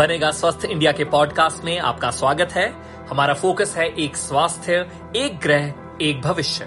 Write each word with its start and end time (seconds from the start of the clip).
बनेगा 0.00 0.30
स्वस्थ 0.30 0.64
इंडिया 0.64 0.92
के 0.92 1.04
पॉडकास्ट 1.04 1.64
में 1.64 1.78
आपका 1.78 2.10
स्वागत 2.10 2.52
है। 2.52 2.66
हमारा 3.08 3.34
फोकस 3.34 3.74
है 3.76 3.88
एक 3.94 4.16
स्वास्थ्य, 4.16 4.88
एक 5.16 5.38
ग्रह, 5.38 5.74
एक 6.02 6.20
भविष्य। 6.22 6.64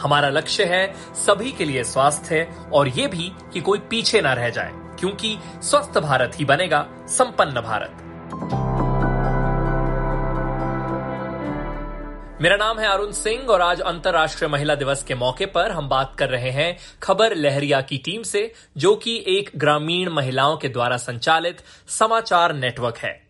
हमारा 0.00 0.28
लक्ष्य 0.28 0.64
है 0.64 0.94
सभी 1.14 1.52
के 1.52 1.64
लिए 1.64 1.84
स्वास्थ्य, 1.84 2.46
और 2.72 2.88
ये 2.88 3.06
भी 3.06 3.32
कि 3.52 3.60
कोई 3.60 3.78
पीछे 3.78 4.20
ना 4.20 4.32
रह 4.32 4.50
जाए, 4.50 4.72
क्योंकि 4.98 5.38
स्वस्थ 5.62 5.98
भारत 5.98 6.32
ही 6.36 6.44
बनेगा, 6.44 6.86
संपन्न 7.08 7.60
भारत। 7.60 8.63
मेरा 12.40 12.56
नाम 12.56 12.78
है 12.78 12.86
अरुण 12.86 13.10
सिंह 13.10 13.42
और 13.42 13.60
आज 13.60 13.80
अंतर्राष्ट्रीय 13.80 14.50
महिला 14.50 14.74
दिवस 14.74 15.04
के 15.04 15.14
मौके 15.14 15.46
पर 15.46 15.70
हम 15.70 15.88
बात 15.88 16.16
कर 16.18 16.28
रहे 16.28 16.50
हैं 16.50 16.78
खबर 17.02 17.34
लहरिया 17.34 17.80
की 17.80 17.98
टीम 17.98 18.22
से, 18.22 18.52
जो 18.76 18.96
कि 18.96 19.24
एक 19.28 19.50
ग्रामीण 19.56 20.10
महिलाओं 20.10 20.56
के 20.56 20.68
द्वारा 20.68 20.96
संचालित 20.96 21.62
समाचार 21.88 22.54
नेटवर्क 22.54 22.96
है। 22.96 23.28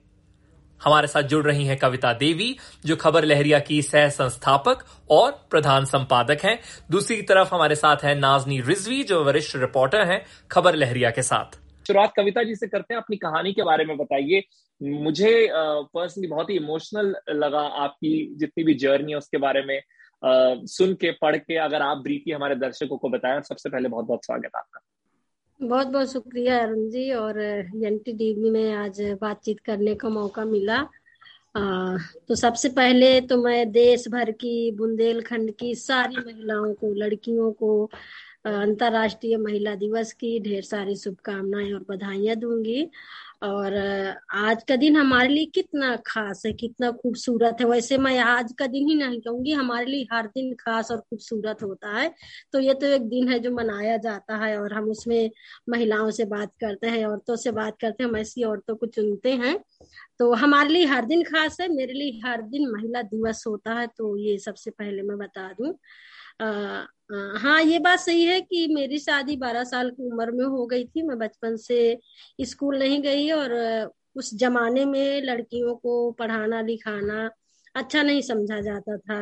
हमारे 0.84 1.06
साथ 1.06 1.23
जुड़ 1.23 1.45
रही 1.45 1.66
हैं 1.66 1.77
कविता 1.77 2.12
देवी, 2.12 2.56
जो 2.87 2.97
खबर 2.97 3.25
लहरिया 3.25 3.59
की 3.59 3.83
सह 3.83 4.09
संस्थापक 4.09 4.84
और 5.11 5.47
प्रधान 5.50 5.84
संपादक 5.84 6.39
हैं। 6.45 6.61
दूसरी 6.91 7.23
तरफ़ 7.23 7.55
हमारे 7.55 7.75
साथ 7.75 7.97
है 8.05 8.19
नाजनी 8.19 8.61
रिजवी, 8.61 9.02
जो 9.02 9.25
वरिष्ठ 9.25 9.56
रिपोर्टर 9.56 10.00
हैं 10.00 10.27
खबर 10.50 10.75
लहरिया 10.75 11.11
के 11.11 11.23
साथ। 11.23 11.56
शुरुआत 11.86 12.12
कविता 12.16 12.42
जी 12.42 12.55
से 12.55 12.66
करते 12.66 12.95
हैं, 12.95 13.00
अपनी 13.00 13.16
कहानी 13.16 13.52
के 13.52 13.62
बारे 13.62 13.84
में 13.84 13.97
बताइए। 13.97 14.42
मुझे 14.80 15.48
पर्सनली 15.52 16.28
बहुत 16.28 16.51
ही 16.51 16.56
इमोशनल 16.56 17.14
लगा 17.30 17.60
आपकी 17.60 18.34
जितनी 18.37 18.64
भी 18.64 18.74
जर्नी 18.74 19.12
है 19.12 19.19
उसके 19.19 19.38
बारे 19.38 19.62
में। 19.62 19.80
सुन 20.66 20.95
के 20.95 21.10
पढ़ 21.12 21.37
के 21.37 21.56
अगर 21.56 21.83
आप 21.83 21.98
ब्रीफली 21.98 22.33
हमारे 22.33 22.55
दर्शकों 22.56 22.97
को 22.97 23.09
बताएँ 23.09 23.41
सबसे 23.42 23.70
पहले 23.70 23.88
बहुत 23.88 24.06
बहुत 24.06 24.24
स्वागत 24.24 24.50
आपका। 24.56 24.80
बहुत 25.60 25.87
बहुत 25.87 26.12
शुक्रिया 26.12 26.59
अरुण 26.62 26.88
जी 26.91 27.10
और 27.12 27.41
एन 27.41 27.98
टीवी 27.98 28.50
में 28.50 28.73
आज 28.73 29.00
बातचीत 29.20 29.60
करने 29.60 29.95
का 29.95 30.09
मौका 30.09 30.45
मिला। 30.45 30.77
आ, 31.56 31.97
तो 32.28 32.34
सबसे 32.34 32.69
पहले 32.69 33.20
तो 33.20 33.36
मैं 33.42 33.70
देश 33.72 34.08
भर 34.08 34.30
की 34.30 34.70
बुंदेलखंड 34.72 35.55
की 35.55 35.75
सारी 35.75 36.17
महिलाओं 36.17 36.72
को 36.75 36.92
लड़कियों 36.95 37.52
को 37.52 37.84
अंतर्राष्ट्रीय 38.47 39.36
महिला 39.36 39.75
दिवस 39.75 40.12
की 40.12 40.39
ढेर 40.41 40.62
सारी 40.62 40.97
शुभकामनाएँ 40.97 41.72
और 41.72 41.84
बधाइयाँ 41.91 42.36
दूँगी। 42.36 42.91
और 43.45 43.75
आज 44.34 44.62
का 44.69 44.77
दिन 44.77 44.97
हमारे 44.97 45.28
लिए 45.28 45.45
कितना 45.45 45.95
खास 46.06 46.42
है, 46.47 46.53
कितना 46.53 46.91
खूबसूरत 46.92 47.56
है। 47.61 47.67
वैसे 47.67 47.98
मैं 47.98 48.19
आज 48.19 48.53
का 48.59 48.67
दिन 48.67 48.89
ही 48.89 48.95
नहीं 48.95 49.20
कहूँगी, 49.20 49.53
हमारे 49.53 49.86
लिए 49.86 50.06
हर 50.12 50.27
दिन 50.27 50.53
खास 50.55 50.91
और 50.91 50.98
खूबसूरत 51.01 51.62
होता 51.62 51.92
है। 51.98 52.09
तो 52.53 52.61
ये 52.61 52.75
तो 52.75 52.86
एक 52.86 53.03
दिन 53.09 53.28
है 53.28 53.39
जो 53.39 53.51
मनाया 53.51 53.97
जाता 53.97 54.36
है 54.36 54.56
और 54.61 54.73
हम 54.73 54.91
उसमें 54.91 55.31
महिलाओं 55.69 56.11
से 56.11 56.25
बात 56.25 56.53
करते 56.61 56.86
हैं, 56.86 57.05
औरतों 57.06 57.36
से 57.36 57.51
बात 57.53 57.77
करते 57.81 58.03
हैं, 58.03 58.11
हम 58.11 58.17
ऐसी 58.17 58.45
औरतों 58.45 58.77
को 58.77 58.86
चुनते 58.86 59.33
हैं। 59.34 59.58
तो 60.19 60.33
हमारे 60.34 60.69
लिए 60.69 60.86
हर 60.86 61.05
दिन 61.05 61.23
खास 61.23 61.61
है, 61.61 61.69
मेरे 61.69 61.92
लिए 61.92 62.20
हर 62.25 62.42
दिन 62.42 62.70
महिला 62.70 63.03
दिवस 63.05 63.45
होता 63.47 63.75
है 63.75 63.86
तो 63.97 64.17
ये 64.17 64.39
सबसे 64.39 64.70
पहले 64.70 65.03
मैं 65.03 65.19
बता 65.19 65.48
दूँ। 65.53 65.73
हाँ 66.40 67.62
ये 67.62 67.78
बात 67.78 67.98
सही 67.98 68.24
है 68.24 68.40
कि 68.40 68.66
मेरी 68.74 68.98
शादी 68.98 69.36
बारह 69.36 69.64
साल 69.64 69.90
की 69.90 70.10
उम्र 70.10 70.30
में 70.30 70.44
हो 70.44 70.66
गई 70.66 70.84
थी। 70.86 71.02
मैं 71.02 71.18
बचपन 71.18 71.56
से 71.56 71.98
स्कूल 72.44 72.78
नहीं 72.78 73.00
गई 73.02 73.30
और 73.30 73.52
उस 74.16 74.34
जमाने 74.34 74.84
में 74.84 75.20
लड़कियों 75.22 75.74
को 75.77 76.10
पढ़ाना, 76.12 76.60
लिखाना 76.60 77.30
अच्छा 77.74 78.02
नहीं 78.02 78.22
समझा 78.22 78.60
जाता 78.60 78.96
था। 78.98 79.20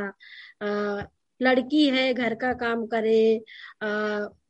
लड़की 1.43 1.87
है 1.89 2.13
घर 2.15 2.35
का 2.35 2.53
काम 2.55 2.85
करे 2.87 3.43
आ, 3.83 3.89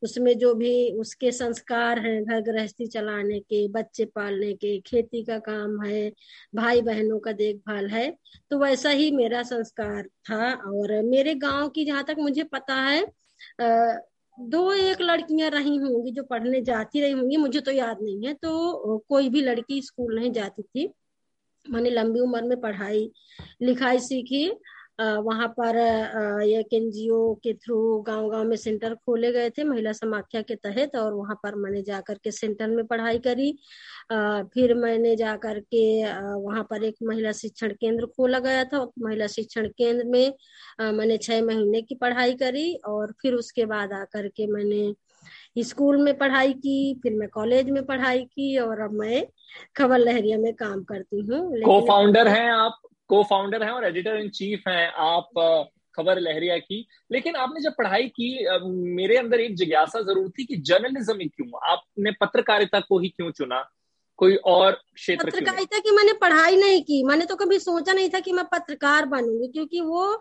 उसमें 0.03 0.37
जो 0.39 0.53
भी 0.55 0.73
उसके 1.01 1.33
संस्कार 1.33 1.99
हैं 1.99 2.23
घर 2.25 2.41
गृहस्थी 2.43 2.87
चलाने 2.87 3.39
के 3.41 3.67
बच्चे 3.69 4.05
पालने 4.15 4.53
के 4.55 4.79
खेती 4.81 5.23
का 5.25 5.39
काम 5.41 5.81
है 5.83 6.13
भाई 6.55 6.83
बहनों 6.83 7.19
का 7.21 7.33
देखभाल 7.33 7.89
है 7.89 8.11
तो 8.51 8.59
वैसा 8.59 8.91
ही 8.91 9.11
मेरा 9.11 9.43
संस्कार 9.43 10.07
था। 10.31 10.53
और 10.53 11.01
मेरे 11.03 11.35
गाँव 11.37 11.69
की 11.69 11.85
जहाँ 11.85 12.05
तक 12.05 12.17
मुझे 12.19 12.43
पता 12.53 12.75
है 12.75 13.03
आ, 13.03 13.97
दो 14.39 14.73
एक 14.73 15.01
लड़कियाँ 15.01 15.51
रही 15.51 15.77
होंगी 15.77 16.11
जो 16.11 16.23
पढ़ने 16.25 16.61
जाती 16.63 17.01
रही 17.01 17.13
होंगी 17.13 17.37
मुझे 17.37 17.61
तो 17.61 17.71
याद 17.73 17.99
नहीं 18.03 18.27
है 18.27 18.35
तो 18.35 18.99
कोई 19.09 19.29
भी 19.29 19.41
लड़की 19.43 19.81
स्कूल 19.83 20.15
नहीं 20.15 20.31
जाती 20.33 20.63
थी। 20.63 20.93
मैंने 21.67 21.91
लंबी 21.91 22.21
उम्र 22.21 22.43
में 22.43 22.61
पढ़ाई 22.61 23.11
लिखाई 23.63 23.99
सीखी 24.01 24.49
वहाँ 24.99 25.47
पर 25.59 25.77
एक 26.45 26.75
एनजीओ 26.75 27.33
के 27.45 27.53
थ्रू 27.55 27.77
गाँव 28.07 28.29
गाँव 28.31 28.45
में 28.45 28.57
सेंटर 28.57 28.95
खोले 28.97 29.31
गए 29.33 29.51
थे 29.51 29.65
महिला 29.65 29.93
समाख्या 29.93 30.43
के 30.43 30.55
तहत 30.57 30.97
और 30.97 31.13
वहाँ 31.15 31.35
पर 31.43 31.55
मैंने 31.55 31.83
जाकर 31.83 32.19
के 32.25 32.31
सेंटर 32.31 32.69
में 32.69 32.85
पढ़ाई 32.87 33.19
करी। 33.19 33.51
फिर 34.55 34.75
मैंने 34.75 35.15
जाकर 35.17 35.59
के 35.75 35.85
वहाँ 36.35 36.63
पर 36.71 36.85
एक 36.85 36.97
महिला 37.03 37.33
शिक्षण 37.33 37.73
केंद्र 37.81 38.07
खोला 38.07 38.39
गया 38.39 38.65
था। 38.65 38.85
महिला 38.99 39.27
शिक्षण 39.27 39.69
केंद्र 39.79 40.05
में 40.07 40.33
मैंने 40.93 41.17
छह 41.19 41.43
महीने 41.45 41.83
की 41.83 41.95
पढ़ाई 41.95 42.35
करी 42.35 42.75
और 42.87 43.13
फिर 43.23 43.35
उसके 43.35 43.65
बाद 43.67 43.93
आकर 43.93 44.29
के 44.29 44.47
मैंने 44.47 44.95
स्कूल 45.59 45.97
में 46.03 46.17
पढ़ाई 46.19 46.53
की, 46.53 47.01
फिर 47.03 47.13
मैं 47.15 47.29
कॉलेज 47.29 47.71
में 47.71 47.85
पढ़ाई 47.87 48.25
की 48.25 48.57
और 48.59 48.81
अब 48.81 48.93
मैं 48.93 49.27
खबर 49.77 49.99
लहरिया 49.99 50.39
में 50.39 50.53
काम 50.55 50.83
करती 50.85 51.21
हूँ। 51.21 51.61
को 51.61 51.81
फाउंडर 51.87 52.29
हैं 52.29 52.51
आप? 52.51 52.81
को 53.13 53.23
फाउंडर 53.25 53.63
हैं 53.63 53.71
और 53.71 53.85
एडिटर 53.87 54.17
इन 54.17 54.29
चीफ 54.31 54.69
हैं, 54.69 54.87
आप 54.89 55.69
खबर 55.95 56.19
लहरिया 56.21 56.57
की। 56.59 56.87
लेकिन 57.11 57.37
आपने 57.37 57.61
जब 57.61 57.73
पढ़ाई 57.79 58.09
की 58.11 58.29
मेरे 58.95 59.17
अंदर 59.17 59.41
एक 59.41 59.57
जिज्ञासा 59.57 60.01
ज़रूर 60.03 60.29
थी 60.31 60.45
कि 60.45 60.57
जर्नलिज्म 60.63 61.19
ही 61.21 61.29
क्यों? 61.29 61.49
आपने 61.71 62.11
पत्रकारिता 62.21 62.81
को 62.81 62.99
ही 62.99 63.09
क्यों 63.11 63.31
चुना? 63.33 63.63
कोई 64.19 64.35
और 64.47 64.73
क्षेत्र 64.95 65.25
पत्रकारिता 65.25 65.79
की 65.79 65.91
मैंने 65.91 66.13
पढ़ाई 66.15 66.57
नहीं 66.57 66.83
की। 66.83 67.03
मैंने 67.05 67.25
तो 67.25 67.37
कभी 67.37 67.59
सोचा 67.59 67.93
नहीं 67.93 68.09
था 68.11 68.21
कि 68.21 68.33
मैं 68.33 68.45
पत्रकार 68.53 69.07
बनूँगी, 69.07 69.49
क्योंकि 69.49 69.81
वो 69.81 70.21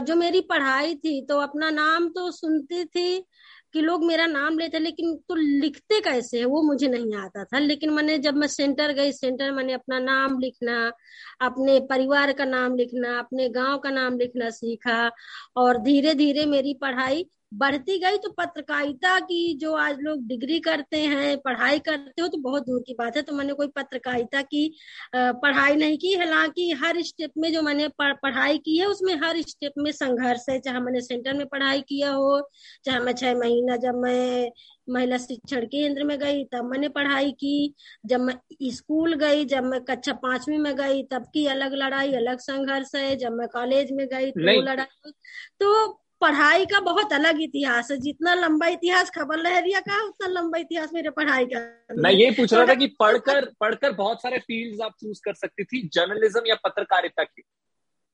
जो 0.00 0.14
मेरी 0.16 0.40
पढ़ाई 0.50 0.94
थी 0.96 1.20
तो 1.26 1.38
अपना 1.40 1.70
नाम 1.72 2.08
तो 2.08 2.30
सुनती 2.30 2.84
थी 2.86 3.24
कि 3.72 3.80
लोग 3.80 4.04
मेरा 4.04 4.26
नाम 4.26 4.58
लेते 4.58 4.78
लेकिन 4.78 5.16
तो 5.28 5.34
लिखते 5.34 6.00
कैसे 6.00 6.38
है? 6.38 6.44
वो 6.44 6.62
मुझे 6.62 6.88
नहीं 6.88 7.14
आता 7.14 7.44
था। 7.44 7.58
लेकिन 7.58 7.90
मैंने 7.90 8.18
जब 8.18 8.34
मैं 8.34 8.48
सेंटर 8.48 8.92
गई, 8.92 9.12
सेंटर 9.12 9.52
मैंने 9.52 9.72
अपना 9.72 9.98
नाम 9.98 10.38
लिखना, 10.38 10.92
अपने 11.40 11.80
परिवार 11.80 12.32
का 12.32 12.44
नाम 12.44 12.76
लिखना, 12.76 13.18
अपने 13.18 13.48
गाँव 13.48 13.78
का 13.78 13.90
नाम 13.90 14.18
लिखना 14.18 14.50
सीखा 14.50 15.10
और 15.56 15.78
धीरे 15.78 16.14
धीरे 16.14 16.46
मेरी 16.46 16.74
पढ़ाई 16.74 17.26
बढ़ती 17.52 17.96
गई 17.98 18.16
तो 18.18 18.30
पत्रकारिता 18.30 19.18
की 19.20 19.54
जो 19.58 19.72
आज 19.74 19.98
लोग 20.00 20.26
डिग्री 20.28 20.58
करते 20.60 21.00
हैं 21.02 21.36
पढ़ाई 21.38 21.78
करते 21.78 22.22
हो 22.22 22.26
तो 22.28 22.38
बहुत 22.38 22.66
दूर 22.66 22.80
की 22.86 22.94
बात 22.94 23.16
है। 23.16 23.22
तो 23.22 23.34
मैंने 23.34 23.52
कोई 23.52 23.66
पत्रकारिता 23.76 24.42
की 24.42 24.66
पढ़ाई 25.14 25.76
नहीं 25.76 25.96
की। 25.98 26.12
हालाँकि 26.14 26.70
हर 26.82 27.00
स्टेप 27.02 27.32
में 27.38 27.52
जो 27.52 27.62
मैंने 27.62 27.88
पढ़ाई 28.00 28.58
की 28.58 28.76
है 28.78 28.86
उसमें 28.86 29.14
हर 29.22 29.40
स्टेप 29.42 29.72
में 29.78 29.90
संघर्ष 29.92 30.44
है। 30.50 30.58
चाहे 30.60 30.80
मैंने 30.80 31.00
सेंटर 31.00 31.34
में 31.34 31.46
पढ़ाई 31.46 31.80
किया 31.80 32.10
हो 32.12 32.40
चाहे 32.84 32.98
मैं 33.00 33.12
छह 33.12 33.34
महीना 33.34 33.76
जब 33.76 33.94
मैं 33.96 34.50
महिला 34.88 35.16
शिक्षण 35.18 35.64
केंद्र 35.66 36.04
में 36.04 36.18
गई 36.18 36.44
तब 36.44 36.70
मैंने 36.70 36.88
पढ़ाई 36.90 37.30
की। 37.32 37.74
जब 38.06 38.20
मैं 38.20 38.34
स्कूल 38.72 39.14
गई 39.16 39.44
जब 39.46 39.64
मैं 39.64 39.80
कक्षा 39.84 40.12
पांचवी 40.22 40.58
में 40.58 40.74
गई 40.76 41.02
तब 41.12 41.24
की 41.34 41.46
अलग 41.46 41.74
लड़ाई 41.74 42.12
अलग 42.14 42.38
संघर्ष 42.40 42.94
है। 42.94 43.14
जब 43.16 43.32
मैं 43.32 43.48
कॉलेज 43.48 43.92
में 43.92 44.06
गई 44.08 44.30
तो 44.30 44.60
लड़ाई। 44.62 45.12
तो 45.60 46.04
पढ़ाई 46.22 46.64
का 46.66 46.80
बहुत 46.80 47.12
अलग 47.12 47.40
इतिहास 47.42 47.90
है। 47.90 47.96
जितना 47.96 48.34
लंबा 48.34 48.66
इतिहास 48.66 49.10
खबर 49.10 49.38
लहरिया 49.38 49.80
का 49.80 50.02
उतना 50.04 50.28
लंबा 50.30 50.58
इतिहास 50.58 50.90
मेरे 50.94 51.10
पढ़ाई 51.10 51.44
का 51.44 51.60
मैं 51.98 52.10
ये 52.12 52.30
पूछ 52.30 52.52
रहा 52.52 52.66
था 52.66 52.74
कि 52.74 52.86
पढ़कर 53.00 53.44
पढ़कर 53.60 53.92
बहुत 53.92 54.22
सारे 54.22 54.38
फील्ड्स 54.38 54.80
आप 54.80 54.94
चूज़ 55.00 55.20
कर 55.24 55.34
सकती 55.34 55.64
थी 55.64 55.88
जर्नलिज्म 55.94 56.42
या 56.46 56.54
पत्रकारिता 56.64 57.24
की? 57.24 57.42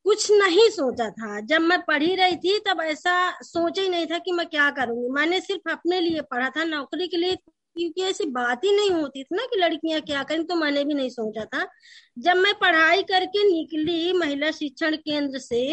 कुछ 0.07 0.31
नहीं 0.33 0.69
सोचा 0.71 1.09
था। 1.11 1.41
जब 1.41 1.61
मैं 1.61 1.81
पढ़ी 1.83 2.15
रही 2.17 2.37
थी 2.37 2.59
तब 2.59 2.81
ऐसा 2.83 3.15
सोचा 3.43 3.83
ही 3.83 3.89
नहीं 3.89 4.07
था 4.07 4.19
कि 4.19 4.33
मैं 4.33 4.47
क्या 4.47 4.71
करूँगी। 4.71 5.09
मैंने 5.13 5.41
सिर्फ़ 5.41 5.71
अपने 5.73 6.01
लिए 6.01 6.21
पढ़ा 6.31 6.51
था 6.51 6.65
नौकरी 6.65 7.07
के 7.09 7.17
लिए 7.17 7.37
क्योंकि 7.77 8.03
ऐसी 8.03 8.25
बात 8.31 8.65
ही 8.65 8.73
नहीं 8.77 8.91
होती 8.91 9.23
थी 9.25 9.37
ना 9.37 9.45
कि 9.45 9.61
लड़कियाँ 9.61 10.01
क्या 10.01 10.23
करें 10.23 10.45
तो 10.47 10.55
मैंने 10.55 10.85
भी 10.85 10.95
नहीं 10.95 11.09
सोचा 11.11 11.45
था। 11.45 11.67
जब 12.19 12.37
मैं 12.37 12.53
पढ़ाई 12.55 13.03
करके 13.03 13.45
निकली 13.45 14.13
महिला 14.13 14.51
शिक्षण 14.51 14.97
केंद्र 14.97 15.39
से 15.39 15.65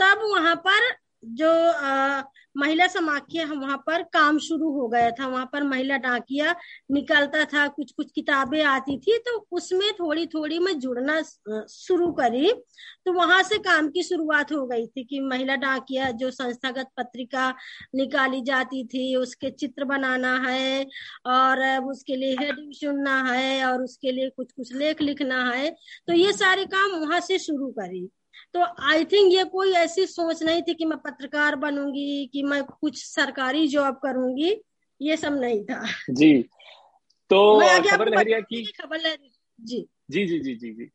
तब 0.00 0.20
वहाँ 0.24 0.54
पर 0.66 0.92
जो 1.24 1.50
आ, 1.72 2.22
महिला 2.56 2.86
समाख्या 2.86 3.44
वहाँ 3.46 3.76
पर 3.86 4.02
काम 4.02 4.38
शुरू 4.38 4.70
हो 4.72 4.86
गया 4.88 5.10
था। 5.10 5.26
वहाँ 5.26 5.48
पर 5.52 5.62
महिला 5.62 5.96
डाकिया 5.96 6.54
निकलता 6.90 7.44
था 7.44 7.66
कुछ 7.68 7.92
कुछ 7.92 8.10
किताबें 8.14 8.62
आती 8.64 8.98
थी 8.98 9.18
तो 9.18 9.36
उसमें 9.52 9.92
थोड़ी 9.92 10.26
थोड़ी 10.26 10.58
मैं 10.58 10.78
जुड़ना 10.80 11.20
शुरू 11.68 12.10
करी। 12.12 12.52
तो 13.04 13.12
वहाँ 13.12 13.42
से 13.42 13.58
काम 13.58 13.88
की 13.88 14.02
शुरुआत 14.02 14.52
हो 14.52 14.66
गई 14.66 14.86
थी 14.86 15.04
कि 15.04 15.20
महिला 15.20 15.56
डाकिया 15.56 16.10
जो 16.10 16.30
संस्थागत 16.30 16.88
पत्रिका 16.96 17.54
निकाली 17.94 18.40
जाती 18.42 18.84
थी 18.84 19.14
उसके 19.16 19.50
चित्र 19.50 19.84
बनाना 19.84 20.36
है 20.48 20.86
और 21.26 21.66
उसके 21.84 22.16
लिए 22.16 22.36
हेडिंग 22.40 22.72
चुनना 22.72 23.22
है 23.32 23.64
और 23.64 23.82
उसके 23.82 24.12
लिए 24.12 24.30
कुछ 24.30 24.52
कुछ 24.52 24.74
लेख 24.74 25.02
लिखना 25.02 25.44
है। 25.50 25.70
तो 26.06 26.12
ये 26.12 26.32
सारे 26.32 26.64
काम 26.66 27.00
वहाँ 27.00 27.20
से 27.20 27.38
शुरू 27.38 27.68
करी। 27.70 28.08
तो 28.54 28.64
आई 28.82 29.04
थिंक 29.04 29.32
ये 29.32 29.44
कोई 29.44 29.72
ऐसी 29.72 30.06
सोच 30.06 30.42
नहीं 30.42 30.62
थी 30.62 30.74
कि 30.74 30.84
मैं 30.84 30.98
पत्रकार 30.98 31.56
बनूँगी 31.56 32.30
कि 32.32 32.42
मैं 32.42 32.64
कुछ 32.64 33.04
सरकारी 33.04 33.68
जॉब 33.68 33.94
करूँगी 33.94 34.60
ये 35.02 35.16
सब 35.16 35.40
नहीं 35.40 35.64
था। 35.64 35.84
जी। 36.10 36.42
तो 37.30 37.60
खबर 37.90 38.08
लहरिया 38.08 38.40
की 38.40 38.64
खबर 38.64 38.98
जी। 39.60 39.86
जी 40.10 40.26
जी 40.26 40.38
जी 40.38 40.54
जी 40.54 40.70
जी। 40.70 40.90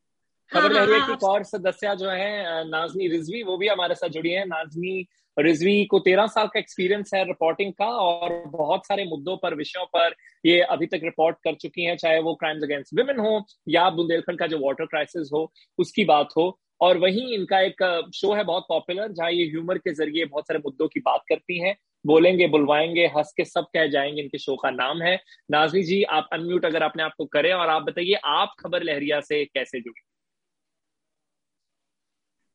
हाँ, 0.52 0.64
खबर 0.64 0.76
हाँ, 0.76 0.86
लहरिया 0.86 1.08
की 1.08 1.14
एक 1.14 1.24
और 1.24 1.44
सदस्य 1.44 1.96
जो 1.96 2.10
है 2.10 2.70
नाजनी 2.70 3.08
रिजवी 3.08 3.44
वो 3.44 3.58
भी 3.58 3.68
हमारे 3.68 3.96
साथ 3.96 4.10
जुड़ी 4.10 4.30
है। 4.30 4.46
नाजनी 4.46 5.08
रिजवी 5.40 5.86
को 5.86 6.00
तेरह 6.00 6.28
साल 6.28 6.48
का 6.48 6.60
एक्सपीरियंस 6.60 7.12
है 7.14 7.24
रिपोर्टिंग 7.26 7.74
का 7.74 7.86
और 7.86 8.44
बहुत 8.46 8.86
सारे 8.86 9.06
मुद्दों 9.06 9.38
पर 9.38 9.56
विषयों 9.56 9.86
पर 9.86 10.16
ये 10.46 10.62
अभी 10.62 10.86
तक 10.86 11.00
रिपोर्ट 11.04 11.38
कर 11.44 11.56
चुकी 11.56 11.84
हैं 11.84 11.98
चाहे 11.98 12.20
वो 12.20 12.36
क्राइम्स 12.36 12.64
अगेंस्ट 12.64 13.00
वुमेन 13.00 13.20
हो 13.20 13.46
या 13.68 13.90
बुंदेलखंड 13.90 14.40
का 14.40 14.48
जो 14.48 14.60
वाटर 14.60 14.86
क्राइसिस 14.86 15.30
हो 15.34 15.54
उसकी 15.78 16.06
बात 16.06 16.30
हो। 16.38 16.60
और 16.81 16.98
वहीं 16.98 17.34
इनका 17.34 17.60
एक 17.60 18.10
शो 18.16 18.34
है 18.34 18.44
बहुत 18.44 18.66
पॉपुलर 18.70 19.12
जहाँ 19.12 19.31
ये 19.31 19.46
ह्यूमर 19.46 19.78
के 19.78 19.94
ज़रिए 19.94 20.26
बहुत 20.26 20.44
सारे 20.44 20.60
मुद्दों 20.60 20.88
की 20.88 21.00
बात 21.00 21.24
करती 21.30 21.60
हैं। 21.60 21.76
बोलेंगे, 22.06 22.48
बुलवाएँगे, 22.48 23.06
हंस 23.08 23.34
के 23.38 23.46
सब 23.46 23.66
कह 23.74 23.88
जाएँगे, 23.88 24.22
इनके 24.22 24.38
शो 24.38 24.56
का 24.56 24.70
नाम 24.72 25.02
है। 25.02 25.20
नाजनी 25.52 25.84
जी, 25.84 26.04
आप 26.04 26.30
अनम्यूट 26.34 26.66
अगर 26.66 26.81
अपने 26.81 27.04
आप 27.04 27.14
को 27.18 27.26
करें 27.26 27.54
और 27.54 27.70
आप 27.70 27.81
बताइए, 27.81 28.14
आप 28.14 28.56
खबर 28.60 28.84
लहरिया 28.84 29.22
से 29.22 29.46
कैसे 29.46 29.80
जुड़ी? 29.81 30.02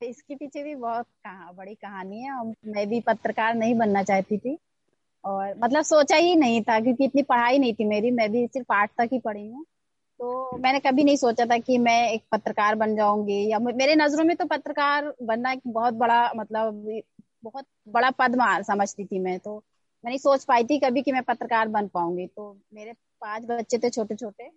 इसके 0.03 0.35
पीछे 0.35 0.62
भी 0.62 0.75
बहुत 0.75 1.06
कहा, 1.06 1.53
बड़ी 1.53 1.75
कहानी 1.75 2.21
है। 2.21 2.32
और 2.32 2.55
मैं 2.67 2.88
भी 2.88 3.00
पत्रकार 3.00 3.55
नहीं 3.55 3.75
बनना 3.75 4.03
चाहती 4.03 4.38
थी। 4.38 4.59
और 5.25 5.55
मतलब 5.59 5.82
सोचा 5.82 6.17
ही 6.17 6.37
नहीं 6.37 6.62
था, 6.62 6.81
क्योंकि 6.81 7.05
इतनी 7.05 7.23
पढ़ाई 7.23 7.59
नहीं 7.59 7.75
थी 7.75 7.85
मेरी। 7.85 8.11
मैं 8.11 8.32
भी 8.32 8.47
सिर्फ़ 8.47 8.73
आठ 8.73 8.91
तक 8.99 9.09
ही 9.12 9.19
पढ़ी 9.19 9.47
हूँ। 9.49 9.65
तो 10.20 10.56
मैंने 10.58 10.81
कभी 10.81 11.05
नहीं 11.05 11.16
सोचा 11.16 11.44
था 11.46 11.58
कि 11.58 11.78
मैं 11.78 12.08
एक 12.11 12.22
पत्रकार 12.32 12.75
बन 12.75 12.96
जाऊँगी 12.96 13.50
या 13.50 13.58
मेरे 13.58 13.94
नज़रों 13.94 14.25
में 14.25 14.37
तो 14.37 14.44
पत्रकार 14.44 15.12
बनना 15.22 15.52
एक 15.52 15.61
बहुत 15.66 15.94
बड़ा 15.94 16.32
मतलब 16.37 17.02
बहुत 17.43 17.66
बड़ा 17.88 18.11
पद 18.11 18.37
समझती 18.66 19.05
थी 19.05 19.19
मैं 19.19 19.38
तो 19.38 19.56
मैं 20.05 20.11
नहीं 20.11 20.19
सोच 20.19 20.44
पाई 20.44 20.64
थी 20.64 20.78
कभी 20.78 21.02
कि 21.02 21.12
मैं 21.12 21.22
पत्रकार 21.22 21.69
बन 21.69 21.88
पाऊँगी। 21.88 22.26
तो 22.26 22.61
मेरे 22.75 22.93
पाँच 23.20 23.44
बच्चे 23.44 23.78
थे 23.78 23.90
छोटे 23.90 24.14
छोटे 24.14 24.50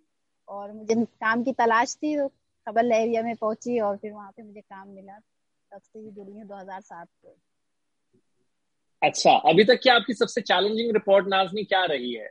और 0.48 0.72
मुझे 0.72 0.94
काम 1.04 1.42
की 1.44 1.52
तलाश 1.52 1.94
थी 1.96 2.16
तो 2.16 2.28
खबर 2.66 2.82
लहरिया 2.82 3.22
में 3.22 3.34
पहुँची 3.36 3.80
और 3.80 3.96
फिर 3.96 4.12
वहाँ 4.12 4.30
पे 4.30 4.42
मुझे 4.42 4.60
काम 4.60 4.88
मिला। 4.88 5.18
तब 5.72 5.80
से 5.80 5.98
ही 5.98 6.10
जुड़ी 6.10 6.32
हूँ 6.32 6.44
2007 6.44 7.08
से। 7.08 7.34
अच्छा 9.02 9.32
अभी 9.32 9.64
तक 9.64 9.80
क्या 9.82 9.94
आपकी 9.94 10.14
सबसे 10.14 10.40
चैलेंजिंग 10.40 10.92
रिपोर्ट 10.92 11.26
नाजनी 11.28 11.64
क्या 11.64 11.84
रही 11.84 12.12
है? 12.14 12.30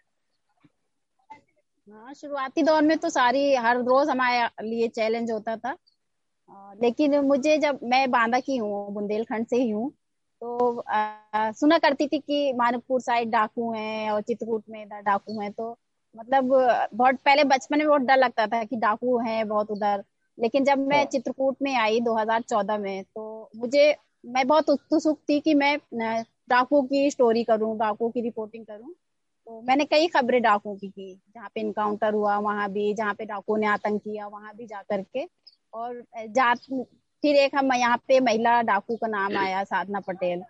हाँ 1.88 2.13
शुरुआती 2.13 2.63
दौर 2.63 2.81
में 2.81 2.98
तो 2.98 3.10
सारी 3.10 3.56
हर 3.56 3.78
रोज 3.78 4.10
हमारे 4.10 4.68
लिए 4.68 4.88
चैलेंज 4.88 5.31
होता 5.31 5.57
था। 5.57 5.78
लेकिन 6.81 7.19
मुझे 7.19 7.57
जब 7.57 7.80
मैं 7.84 8.12
बांदा 8.12 8.39
की 8.39 8.57
हूँ 8.57 8.94
बुंदेलखंड 8.94 9.48
से 9.48 9.56
ही 9.56 9.69
हूँ 9.69 9.92
तो 10.42 10.80
आ, 10.80 11.51
सुना 11.51 11.78
करती 11.78 12.07
थी 12.07 12.19
कि 12.19 12.54
मानकपुर 12.54 13.01
साइड 13.01 13.30
डाकू 13.30 13.74
हैं 13.74 14.12
और 14.12 14.22
चित्रकूट 14.22 14.63
में 14.69 14.81
इधर 14.84 15.01
डाकू 15.01 15.42
हैं 15.42 15.51
तो 15.51 15.78
मतलब 16.18 16.44
बहुत 16.94 17.16
पहले 17.16 17.44
बचपन 17.44 17.78
में 17.78 17.88
बहुत 17.88 18.01
डर 18.01 18.18
लगता 18.18 18.48
था 18.48 18.63
कि 18.63 18.75
डाकू 18.75 19.18
हैं 19.18 19.48
बहुत 19.48 19.72
उधर। 19.72 20.04
लेकिन 20.39 20.63
जब 20.63 20.78
मैं 20.78 20.98
हाँ। 20.98 21.06
चित्रकूट 21.06 21.56
में 21.62 21.75
आई 21.75 22.00
2014 22.00 22.78
में 22.78 23.04
तो 23.04 23.50
मुझे 23.56 23.95
मैं 24.25 24.48
बहुत 24.48 24.69
उत्सुक 24.69 25.19
थी 25.30 25.39
कि 25.39 25.54
मैं 25.54 25.80
डाकू 26.50 26.81
की 26.81 27.12
स्टोरी 27.12 27.44
करूँ 27.44 27.78
डाकू 27.78 28.10
की 28.10 28.22
रिपोर्टिंग 28.22 28.66
करूँ। 28.66 28.94
तो 29.48 29.62
मैंने 29.62 29.86
कई 29.86 30.08
खबरें 30.08 30.42
डाकू 30.42 30.76
की 30.76 30.88
की 30.88 31.14
जहाँ 31.36 31.50
पे 31.56 31.62
इनकाउंटर 31.62 32.14
हुआ 32.14 32.38
वहाँ 32.38 32.72
भी 32.72 32.94
जहाँ 32.94 33.14
पे 33.14 33.26
डाकू 33.26 33.56
ने 33.56 33.68
आतंक 33.68 34.02
किया 34.02 34.28
वहाँ 34.28 34.54
भी 34.56 34.66
जा 34.66 34.82
करके 34.82 35.26
और 35.74 36.04
जा 36.30 36.54
फिर 36.54 37.36
एक 37.36 37.56
हम 37.56 37.74
यहाँ 37.74 37.98
पे 38.08 38.20
महिला 38.20 38.62
डाकू 38.62 38.96
का 38.96 39.08
नाम 39.08 39.38
आया 39.38 39.64
साधना 39.64 40.00
पटेल। 40.00 40.44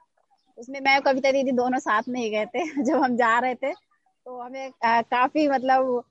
उसमें 0.57 0.79
मैं 0.81 1.01
कविता 1.01 1.31
दीदी 1.31 1.51
दोनों 1.51 1.79
साथ 1.79 2.09
में 2.09 2.21
ही 2.21 2.29
गए 2.29 2.45
थे 2.45 2.83
जब 2.83 3.03
हम 3.03 3.15
जा 3.17 3.39
रहे 3.39 3.55
थे। 3.55 3.73
तो 3.73 4.41
हमें 4.41 4.71
आ, 4.85 5.01
काफ़ी 5.01 5.47
मतलब 5.47 6.03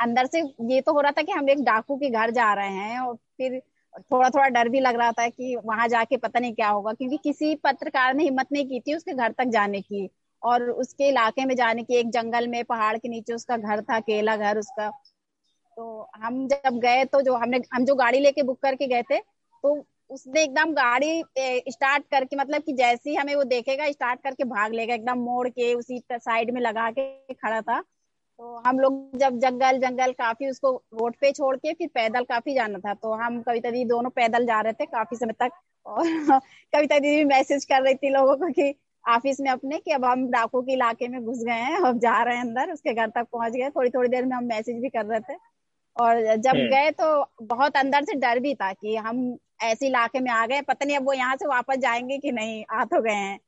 अंदर 0.00 0.26
से 0.26 0.40
ये 0.74 0.80
तो 0.80 0.92
हो 0.92 1.00
रहा 1.00 1.12
था 1.12 1.22
कि 1.22 1.32
हम 1.32 1.50
एक 1.50 1.62
डाकू 1.64 1.96
के 1.96 2.10
घर 2.10 2.30
जा 2.30 2.52
रहे 2.54 2.68
हैं 2.68 3.00
और 3.00 3.14
फिर 3.14 3.62
थोड़ा 4.12 4.30
थोड़ा 4.30 4.48
डर 4.48 4.68
भी 4.68 4.80
लग 4.80 4.96
रहा 4.96 5.12
था 5.12 5.28
कि 5.28 5.56
वहाँ 5.56 5.88
जाके 5.88 6.16
पता 6.16 6.40
नहीं 6.40 6.54
क्या 6.54 6.68
होगा 6.68 6.92
क्योंकि 6.92 7.16
किसी 7.16 7.54
पत्रकार 7.54 8.14
ने 8.14 8.24
हिम्मत 8.24 8.46
नहीं 8.52 8.66
की 8.66 8.80
थी 8.80 8.94
उसके 8.94 9.12
घर 9.12 9.32
तक 9.32 9.44
जाने 9.44 9.80
की। 9.80 10.08
और 10.42 10.70
उसके 10.70 11.08
इलाके 11.08 11.44
में 11.44 11.54
जाने 11.56 11.82
की, 11.82 11.94
एक 11.94 12.10
जंगल 12.10 12.48
में, 12.48 12.64
पहाड़ 12.64 12.96
के 12.98 13.08
नीचे 13.08 13.32
उसका 13.32 13.56
घर 13.56 13.82
था, 13.82 14.00
केला 14.00 14.36
घर 14.36 14.58
उसका। 14.58 14.90
तो 15.76 16.08
हम 16.16 16.46
जब 16.48 16.78
गए 16.78 17.04
तो 17.04 17.20
जो 17.22 17.34
हमने, 17.34 17.60
हम 17.74 17.84
जो 17.84 17.94
गाड़ी 17.94 18.20
लेके 18.20 18.42
बुक 18.42 18.60
करके 18.62 18.86
गए 18.86 19.02
थे 19.02 19.18
तो 19.64 19.84
उसने 20.10 20.42
एकदम 20.42 20.72
गाड़ी 20.74 21.22
स्टार्ट 21.68 22.04
करके 22.10 22.36
मतलब 22.36 22.62
कि 22.62 22.72
जैसे 22.72 23.10
ही 23.10 23.16
हमें 23.16 23.34
वो 23.36 23.44
देखेगा, 23.44 23.90
स्टार्ट 23.90 24.20
करके 24.22 24.44
भाग 24.44 24.72
लेगा, 24.72 24.94
एकदम 24.94 25.18
मोड़ 25.18 25.48
के 25.48 25.74
उसी 25.74 26.02
साइड 26.12 26.50
में 26.50 26.60
लगा 26.60 26.90
के 26.90 27.34
खड़ा 27.34 27.60
था। 27.60 27.80
तो 28.38 28.62
हम 28.66 28.78
लोग 28.78 29.18
जब 29.18 29.38
जंगल 29.38 29.78
जंगल 29.78 30.12
काफ़ी 30.12 30.50
उसको 30.50 30.70
रोड 30.94 31.16
पे 31.20 31.32
छोड़ 31.32 31.56
के, 31.56 31.72
फिर 31.72 31.88
पैदल 31.94 32.24
काफ़ी 32.24 32.54
जाना 32.54 32.78
था। 32.78 32.94
तो 32.94 33.12
हम 33.12 33.42
कविता 33.42 33.70
दीदी 33.70 33.84
दोनों 33.84 34.10
पैदल 34.10 34.46
जा 34.46 34.60
रहे 34.60 34.72
थे, 34.72 34.86
काफ़ी 34.86 35.16
समय 35.16 35.32
तक। 35.32 35.50
और 35.86 36.04
कविता 36.74 36.98
दीदी 36.98 37.24
मैसेज 37.24 37.64
कर 37.64 37.82
रही 37.82 37.94
थी 37.94 38.10
लोगों 38.10 38.36
को 38.36 38.52
कि 38.52 38.74
ऑफ़िस 39.08 39.40
में 39.40 39.50
अपने 39.50 39.78
कि 39.78 39.90
अब 39.90 40.04
हम 40.04 40.26
डाकू 40.30 40.60
के 40.62 40.72
इलाके 40.72 41.08
में 41.08 41.20
घुस 41.24 41.42
गए 41.44 41.52
हैं 41.52 41.78
अब 41.86 41.98
जा 41.98 42.22
रहे 42.22 42.36
हैं 42.36 42.42
अंदर 42.42 42.72
उसके 42.72 42.92
घर 42.94 43.08
तक 43.08 43.26
पहुँच 43.32 43.52
गए। 43.52 43.70
थोड़ी 43.70 43.90
थोड़ी 43.90 44.08
देर 44.08 44.24
में 44.24 44.36
हम 44.36 44.44
मैसेज 44.44 44.80
भी 44.82 44.88
कर 44.88 45.04
रहे 45.06 45.20
थे। 45.20 45.36
और 45.96 46.20
जब 46.36 46.50
हम्म। 46.50 46.68
गए 46.70 46.90
तो 46.90 47.44
बहुत 47.44 47.76
अंदर 47.76 48.04
से 48.04 48.14
डर 48.16 48.38
भी 48.40 48.54
था 48.54 48.72
कि 48.72 48.96
हम 48.96 49.36
ऐसे 49.62 49.86
इलाके 49.86 50.20
में 50.20 50.30
आ 50.30 50.46
गए 50.46 50.60
पता 50.62 50.84
नहीं 50.86 50.96
अब 50.96 51.06
वो 51.06 51.12
यहाँ 51.12 51.36
से 51.36 51.46
वापस 51.46 51.76
जाएँगे 51.76 52.18
कि 52.18 52.32
नहीं 52.32 52.64
आ 52.70 52.84
तो 52.84 53.00
गए 53.02 53.12
हैं। 53.12 53.38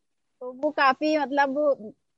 तो 0.42 0.52
वो 0.52 0.70
काफ़ी 0.70 1.16
मतलब 1.18 1.58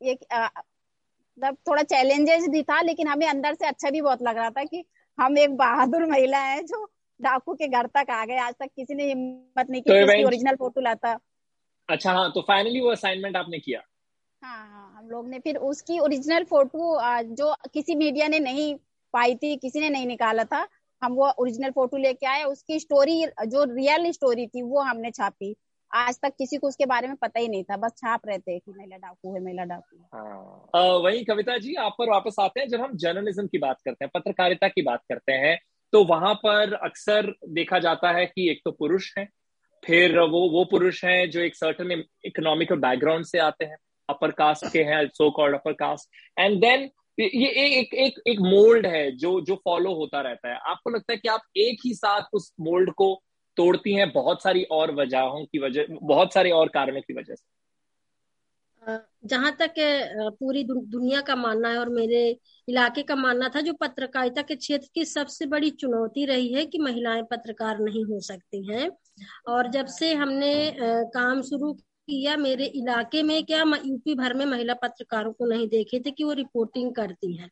एक 0.03 0.19
मतलब 0.33 1.57
थोड़ा 1.69 1.83
चैलेंजेस 1.83 2.47
भी 2.49 2.63
था 2.63 2.81
लेकिन 2.83 3.09
हमें 3.09 3.27
अंदर 3.29 3.55
से 3.55 3.67
अच्छा 3.67 3.91
भी 3.91 4.01
बहुत 4.01 4.23
लग 4.23 4.37
रहा 4.37 4.51
था 4.51 4.65
कि 4.65 4.85
हम 5.19 5.39
एक 5.39 5.57
बहादुर 5.57 6.07
महिला 6.07 6.39
है 6.39 6.63
जो 6.63 6.85
डाकू 7.21 7.55
के 7.55 7.69
घर 7.69 7.87
तक 7.97 8.11
आ 8.11 8.25
गए। 8.25 8.37
आज 8.37 8.55
तक 8.61 8.69
किसी 8.77 8.95
ने 8.95 9.07
हिम्मत 9.07 9.71
नहीं 9.71 9.83
की 9.83 9.91
तो 9.91 10.27
ओरिजिनल 10.27 10.57
फ़ोटो 10.57 10.81
लाता। 10.81 11.19
अच्छा 11.89 12.13
हाँ 12.13 12.31
तो 12.33 12.41
फाइनली 12.41 12.81
वो 12.81 12.91
असाइनमेंट 12.91 13.37
आपने 13.37 13.59
किया। 13.59 13.81
हाँ 14.43 14.69
हाँ 14.69 14.95
हम 14.99 15.11
लोग 15.11 15.29
ने 15.29 15.39
फिर 15.39 15.57
उसकी 15.57 15.99
ओरिजिनल 15.99 16.45
फ़ोटो 16.45 17.01
जो 17.35 17.55
किसी 17.75 17.95
मीडिया 17.95 18.29
ने 18.29 18.39
नहीं 18.39 18.75
पाई 19.13 19.35
थी 19.35 19.57
किसी 19.57 19.81
ने 19.81 19.89
नहीं 19.91 20.07
निकाला 20.07 20.45
था 20.45 20.67
हम 21.03 21.13
वो 21.13 21.31
ओरिजिनल 21.31 21.71
फ़ोटो 21.71 21.97
लेके 21.97 22.27
आए। 22.27 22.43
उसकी 22.45 22.79
स्टोरी 22.81 23.27
जो 23.47 23.65
रियल 23.65 24.11
स्टोरी 24.13 24.47
थी 24.47 24.63
वो 24.63 24.81
हमने 24.81 25.11
छापी। 25.11 25.57
आज 25.95 26.19
तक 26.23 26.33
किसी 26.39 26.57
को 26.57 26.69
उसके 26.69 26.87
बारे 26.87 27.09
में 27.09 27.17
पता 27.17 27.41
ही 27.41 27.49
नहीं 27.49 27.65
था 27.65 27.77
बस 27.77 27.93
छाप 27.93 28.21
रहे 28.27 28.39
थे 28.39 28.59
कि 28.59 28.73
महिला 28.73 28.97
डाकू 28.97 29.35
है 29.35 29.45
महिला 29.45 29.65
डाकू 29.65 29.97
हाँ। 30.15 30.99
वही 30.99 31.25
कविता 31.25 31.59
जी 31.59 31.75
आप 31.75 31.95
पर 31.99 32.11
वापस 32.11 32.37
आते 32.41 32.61
हैं 32.61 32.69
जब 32.69 32.81
हम 32.81 32.97
जर्नलिज्म 32.97 33.47
की 33.47 33.59
बात 33.59 33.77
करते 33.85 34.05
हैं 34.05 34.11
पत्रकारिता 34.15 34.69
की 34.69 34.83
बात 34.83 35.01
करते 35.09 35.33
हैं 35.33 35.59
तो 35.93 36.05
वहाँ 36.05 36.35
पर 36.35 36.73
अक्सर 36.75 37.35
देखा 37.49 37.79
जाता 37.79 38.11
है 38.11 38.27
कि 38.27 38.51
एक 38.51 38.61
तो 38.65 38.71
पुरुष 38.71 39.13
है 39.19 39.29
फिर 39.85 40.19
वो 40.19 40.49
वो 40.51 40.65
पुरुष 40.65 41.05
हैं 41.05 41.31
जो 41.31 41.41
एक 41.41 41.57
सर्टन 41.57 42.03
इकोनॉमिकल 42.25 42.77
बैकग्राउंड 42.77 43.25
से 43.25 43.39
आते 43.39 43.65
हैं 43.65 43.77
अपर 44.09 44.31
कास्ट 44.31 44.73
के 44.73 44.83
हैं 44.83 45.07
so 45.09 45.31
called 45.31 45.55
upper 45.55 45.73
caste 45.73 46.39
and 46.39 46.61
then 46.61 46.89
ये 47.21 47.49
एक 47.81 47.95
एक 47.95 48.21
एक 48.27 48.41
मोल्ड 48.41 48.87
है 48.87 49.11
जो 49.17 49.41
जो 49.41 49.55
फॉलो 49.55 49.95
होता 49.95 50.21
रहता 50.21 50.49
है। 50.49 50.59
आपको 50.67 50.91
लगता 50.91 51.13
है 51.13 51.19
कि 51.19 51.29
आप 51.29 51.41
एक 51.57 51.79
ही 51.85 51.95
साथ 51.95 52.23
उस 52.33 52.53
मोल्ड 52.61 52.91
को 52.91 53.23
तोड़ती 53.57 53.95
हैं, 53.95 54.11
बहुत 54.13 54.43
सारी 54.43 54.63
और 54.63 54.95
वजहों 54.95 55.45
की 55.45 55.59
वजह, 55.59 55.87
बहुत 56.03 56.35
सारे 56.35 56.51
और 56.51 56.69
कारणों 56.69 57.01
की 57.01 57.15
वजह 57.15 57.35
से? 57.35 57.45
जहाँ 59.27 59.57
तक 59.61 59.75
पूरी 60.41 60.65
दुनिया 60.65 61.21
का 61.21 61.37
मानना 61.37 61.69
है 61.69 61.79
और 61.79 61.89
मेरे 61.89 62.39
इलाके 62.69 63.03
का 63.03 63.17
मानना 63.17 63.49
था, 63.49 63.61
जो 63.61 63.73
पत्रकारिता 63.73 64.43
के 64.43 64.57
क्षेत्र 64.57 64.89
की 64.95 65.05
सबसे 65.05 65.47
बड़ी 65.47 65.71
चुनौती 65.71 66.25
रही 66.27 66.53
है 66.53 66.67
कि 66.67 66.79
महिलाएँ 66.79 67.23
पत्रकार 67.23 67.79
नहीं 67.79 68.05
हो 68.05 68.21
सकती 68.21 68.67
हैं। 68.73 68.91
और 69.49 69.71
जब 69.71 69.87
से 69.87 70.13
हमने 70.15 70.55
काम 70.81 71.43
शुरू 71.43 71.73
किया, 72.09 72.37
मेरे 72.37 72.65
इलाके 72.67 73.23
में 73.23 73.43
क्या 73.45 73.63
यूपी 73.85 74.15
भर 74.15 74.35
में 74.35 74.45
महिला 74.47 74.75
पत्रकारों 74.75 75.33
को 75.33 75.47
नहीं 75.47 75.69
देखे 75.69 76.01
थे 76.01 76.11
कि 76.11 76.25
वो 76.25 76.33
रिपोर्टिंग 76.33 76.95
करती 76.95 77.37
हैं। 77.37 77.51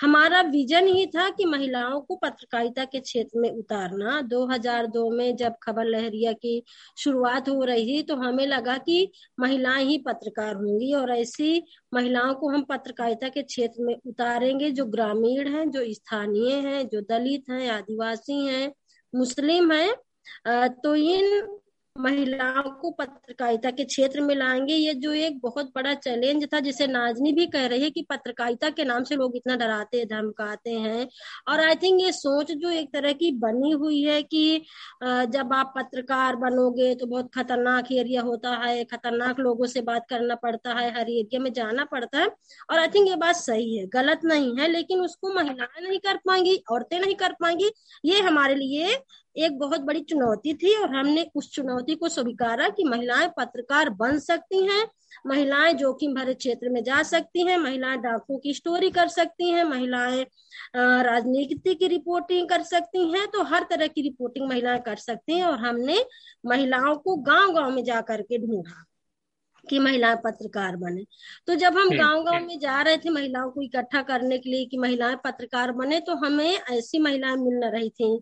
हमारा 0.00 0.40
विजन 0.40 0.86
ही 0.86 1.06
था 1.06 1.28
कि 1.30 1.44
महिलाओं 1.44 2.00
को 2.00 2.16
पत्रकारिता 2.16 2.84
के 2.84 3.00
क्षेत्र 3.00 3.40
में 3.40 3.50
उतारना। 3.50 4.20
2002 4.22 5.08
में 5.10 5.36
जब 5.36 5.54
खबर 5.62 5.84
लहरिया 5.84 6.32
की 6.32 6.62
शुरुआत 6.98 7.48
हो 7.48 7.64
रही 7.64 7.86
थी 7.86 8.02
तो 8.02 8.16
हमें 8.16 8.46
लगा 8.46 8.76
कि 8.78 9.10
महिलाएँ 9.40 9.84
ही 9.84 9.98
पत्रकार 9.98 10.54
होंगी 10.54 10.92
और 10.94 11.10
ऐसी 11.10 11.62
महिलाओं 11.94 12.34
को 12.34 12.48
हम 12.48 12.62
पत्रकारिता 12.62 13.28
के 13.28 13.42
क्षेत्र 13.42 13.82
में 13.82 13.94
उतारेंगे 14.06 14.70
जो 14.70 14.84
ग्रामीण 14.86 15.48
हैं, 15.48 15.70
जो 15.70 15.84
स्थानीय 15.92 16.54
हैं, 16.54 16.88
जो 16.88 17.00
दलित 17.00 17.50
हैं, 17.50 17.68
आदिवासी 17.70 18.44
हैं, 18.46 18.72
मुस्लिम 19.14 19.72
हैं। 19.72 19.94
तो 20.82 20.94
इन 20.96 21.46
महिलाओं 21.96 22.70
को 22.80 22.90
पत्रकारिता 22.90 23.70
के 23.70 23.84
क्षेत्र 23.84 24.20
में 24.20 24.34
लाएँगे। 24.36 24.74
ये 24.74 24.92
जो 24.94 25.12
एक 25.12 25.38
बहुत 25.42 25.70
बड़ा 25.74 25.94
चैलेंज 25.94 26.44
था, 26.52 26.58
जिसे 26.60 26.86
नाजनी 26.86 27.32
भी 27.32 27.46
कह 27.46 27.66
रही 27.66 27.82
है 27.82 27.90
कि 27.90 28.02
पत्रकारिता 28.10 28.68
के 28.70 28.84
नाम 28.84 29.04
से 29.04 29.16
लोग 29.16 29.36
इतना 29.36 29.56
डराते 29.56 30.04
धमकाते 30.04 30.72
हैं। 30.72 31.08
और 31.48 31.60
आई 31.60 31.74
थिंक 31.74 32.00
ये 32.02 32.12
सोच 32.12 32.52
जो 32.52 32.70
एक 32.70 32.92
तरह 32.92 33.12
की 33.14 33.30
बनी 33.38 33.70
हुई 33.72 34.00
है 34.02 34.22
कि 34.24 34.62
जब 35.02 35.52
आप 35.54 35.72
पत्रकार 35.76 36.36
बनोगे 36.36 36.94
तो 36.94 37.06
बहुत 37.06 37.30
खतरनाक 37.34 37.92
एरिया 37.92 38.22
होता 38.22 38.54
है, 38.56 38.84
खतरनाक 38.84 39.40
लोगों 39.40 39.66
से 39.66 39.80
बात 39.82 40.06
करना 40.10 40.34
पड़ता 40.36 40.74
है, 40.74 40.90
हर 40.90 41.10
एरिया 41.10 41.40
में 41.40 41.52
जाना 41.52 41.84
पड़ता 41.86 42.18
है। 42.18 42.26
और 42.70 42.78
आई 42.78 42.88
थिंक 42.88 43.08
ये 43.08 43.16
बात 43.16 43.36
सही 43.36 43.76
है, 43.76 43.86
गलत 43.88 44.20
नहीं 44.24 44.56
है, 44.58 44.68
लेकिन 44.68 45.00
उसको 45.00 45.34
महिलाएँ 45.34 45.88
नहीं 45.88 45.98
कर 45.98 46.16
पाएँगी, 46.26 46.56
औरतें 46.70 46.98
नहीं 47.00 47.14
कर 47.16 47.32
पाएँगी। 47.42 47.70
ये 48.04 48.20
हमारे 48.20 48.54
लिए 48.54 48.96
एक 49.36 49.58
बहुत 49.58 49.80
बड़ी 49.80 50.00
चुनौती 50.00 50.54
थी 50.54 50.74
और 50.76 50.94
हमने 50.94 51.26
उस 51.34 51.50
चुनौती 51.52 51.94
को 51.94 52.08
स्वीकारा 52.08 52.68
कि 52.68 52.84
महिलाएँ 52.84 53.28
पत्रकार 53.36 53.90
बन 53.90 54.18
सकती 54.18 54.64
हैं, 54.66 54.86
महिलाएँ 55.26 55.72
जोखिम 55.74 56.14
भरे 56.14 56.34
क्षेत्र 56.34 56.68
में 56.68 56.82
जा 56.84 57.02
सकती 57.02 57.46
हैं, 57.46 57.56
महिलाएँ 57.56 57.98
डाकुओं 57.98 58.38
की 58.38 58.54
स्टोरी 58.54 58.90
कर 58.90 59.08
सकती 59.08 59.50
हैं, 59.50 59.64
महिलाएँ 59.64 60.24
राजनीति 60.76 61.74
की 61.74 61.86
रिपोर्टिंग 61.88 62.48
कर 62.48 62.62
सकती 62.62 63.10
हैं 63.12 63.26
तो 63.26 63.42
हर 63.44 63.66
तरह 63.70 63.86
की 63.86 64.02
रिपोर्टिंग 64.02 64.48
महिलाएँ 64.48 64.80
कर 64.86 64.96
सकती 64.96 65.38
हैं 65.38 65.46
और 65.46 65.58
हमने 65.58 66.04
महिलाओं 66.46 66.94
को 66.96 67.16
गाँव 67.22 67.52
गाँव 67.54 67.70
में 67.70 67.84
जा 67.84 68.00
करके 68.00 68.38
ढूंढा। 68.38 68.84
कि 69.70 69.78
महिलाएँ 69.78 70.16
पत्रकार 70.16 70.76
बने 70.76 71.04
तो 71.46 71.54
जब 71.54 71.78
हम 71.78 71.90
गाँव 71.90 72.22
गाँव। 72.24 72.46
में 72.46 72.58
जा 72.58 72.80
रहे 72.82 72.96
थे 72.96 73.10
महिलाओं 73.10 73.50
को 73.50 73.62
इकट्ठा 73.62 74.02
करने 74.02 74.38
के 74.38 74.50
लिए 74.50 74.64
कि 74.64 74.78
महिलाएँ 74.78 75.16
पत्रकार 75.24 75.72
बने 75.72 76.00
तो 76.00 76.14
हमें 76.16 76.50
ऐसी 76.70 76.98
महिलाएँ 76.98 77.36
मिल 77.36 77.64
रही 77.64 77.90
थी 77.90 78.16
आ, 78.16 78.18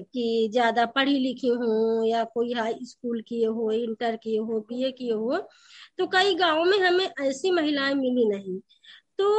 कि 0.00 0.48
ज़्यादा 0.52 0.86
पढ़ी 0.86 1.18
लिखी 1.18 1.48
हो 1.48 2.04
या 2.06 2.24
कोई 2.24 2.52
हाई 2.52 2.74
स्कूल 2.82 3.22
किए 3.28 3.46
हो 3.46 3.70
इंटर 3.72 4.16
किए 4.16 4.38
हो 4.38 4.60
बीए 4.60 4.90
किए 4.90 5.12
हो 5.12 5.38
तो 5.98 6.06
कई 6.06 6.34
गाँव 6.34 6.64
में 6.64 6.78
हमें 6.78 7.08
ऐसी 7.20 7.50
महिलाएँ 7.50 7.94
मिली 7.94 8.28
नहीं 8.28 8.58
तो 9.18 9.30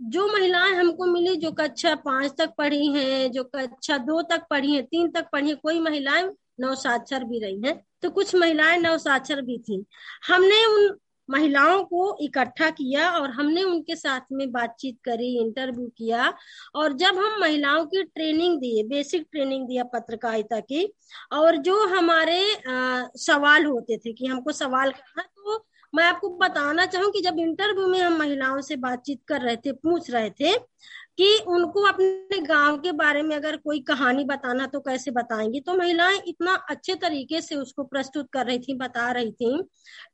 जो 0.00 0.26
महिलाएँ 0.32 0.72
हमको 0.72 1.06
मिली 1.06 1.36
जो 1.36 1.52
कक्षा 1.52 1.94
पाँच 1.94 2.32
तक 2.38 2.54
पढ़ी 2.58 2.86
हैं 2.92 3.30
जो 3.32 3.44
कक्षा 3.44 3.98
दो 3.98 4.22
तक 4.22 4.46
पढ़ी 4.50 4.74
हैं 4.74 4.84
तीन 4.86 5.10
तक 5.10 5.26
पढ़ी 5.32 5.48
हैं 5.48 5.56
कोई 5.56 5.80
महिलाएँ 5.80 6.30
नौ 6.60 6.74
साक्षर 6.74 7.24
भी 7.24 7.38
रही 7.38 7.60
हैं 7.66 7.80
तो 8.02 8.10
कुछ 8.10 8.34
महिलाएँ 8.34 8.78
नवसाक्षर 8.78 9.40
भी 9.42 9.58
थी। 9.58 9.84
हमने 10.26 10.64
उन 10.66 10.96
महिलाओं 11.30 11.82
को 11.84 12.16
इकट्ठा 12.20 12.70
किया 12.70 13.10
और 13.10 13.30
हमने 13.30 13.62
उनके 13.62 13.96
साथ 13.96 14.20
में 14.32 14.52
बातचीत 14.52 14.98
करी 15.04 15.40
इंटरव्यू 15.40 15.86
किया 15.98 16.34
और 16.74 16.92
जब 16.92 17.18
हम 17.18 17.40
महिलाओं 17.40 17.84
की 17.86 18.02
ट्रेनिंग 18.02 18.58
दिए 18.60 18.82
बेसिक 18.82 19.26
ट्रेनिंग 19.32 19.68
दिया 19.68 19.84
पत्रकारिता 19.84 20.60
की 20.60 20.94
और 21.32 21.56
जो 21.56 21.86
हमारे 21.86 22.54
आ, 22.54 23.06
सवाल 23.16 23.64
होते 23.64 23.96
थे 23.96 24.12
कि 24.12 24.26
हमको 24.26 24.52
सवाल 24.52 24.90
करना 24.90 25.22
तो 25.22 25.64
मैं 25.94 26.04
आपको 26.04 26.28
बताना 26.28 26.86
चाहूँ 26.86 27.10
कि 27.12 27.20
जब 27.20 27.38
इंटरव्यू 27.38 27.86
में 27.86 28.00
हम 28.00 28.18
महिलाओं 28.18 28.60
से 28.60 28.76
बातचीत 28.76 29.20
कर 29.28 29.40
रहे 29.40 29.56
थे 29.56 29.72
पूछ 29.72 30.10
रहे 30.10 30.30
थे 30.30 30.54
कि 31.18 31.36
उनको 31.46 31.82
अपने 31.88 32.38
गाँव 32.42 32.76
के 32.76 32.92
बारे 32.92 33.22
में 33.22 33.34
अगर 33.36 33.56
कोई 33.56 33.80
कहानी 33.80 34.24
बताना 34.24 34.66
तो 34.66 34.80
कैसे 34.80 35.10
बताएँगी? 35.10 35.60
तो 35.60 35.74
महिलाएँ 35.76 36.18
इतना 36.28 36.54
अच्छे 36.70 36.94
तरीके 36.94 37.40
से 37.40 37.54
उसको 37.54 37.84
प्रस्तुत 37.84 38.28
कर 38.32 38.46
रही 38.46 38.58
थी, 38.58 38.74
बता 38.74 39.10
रही 39.12 39.30
थी। 39.32 39.62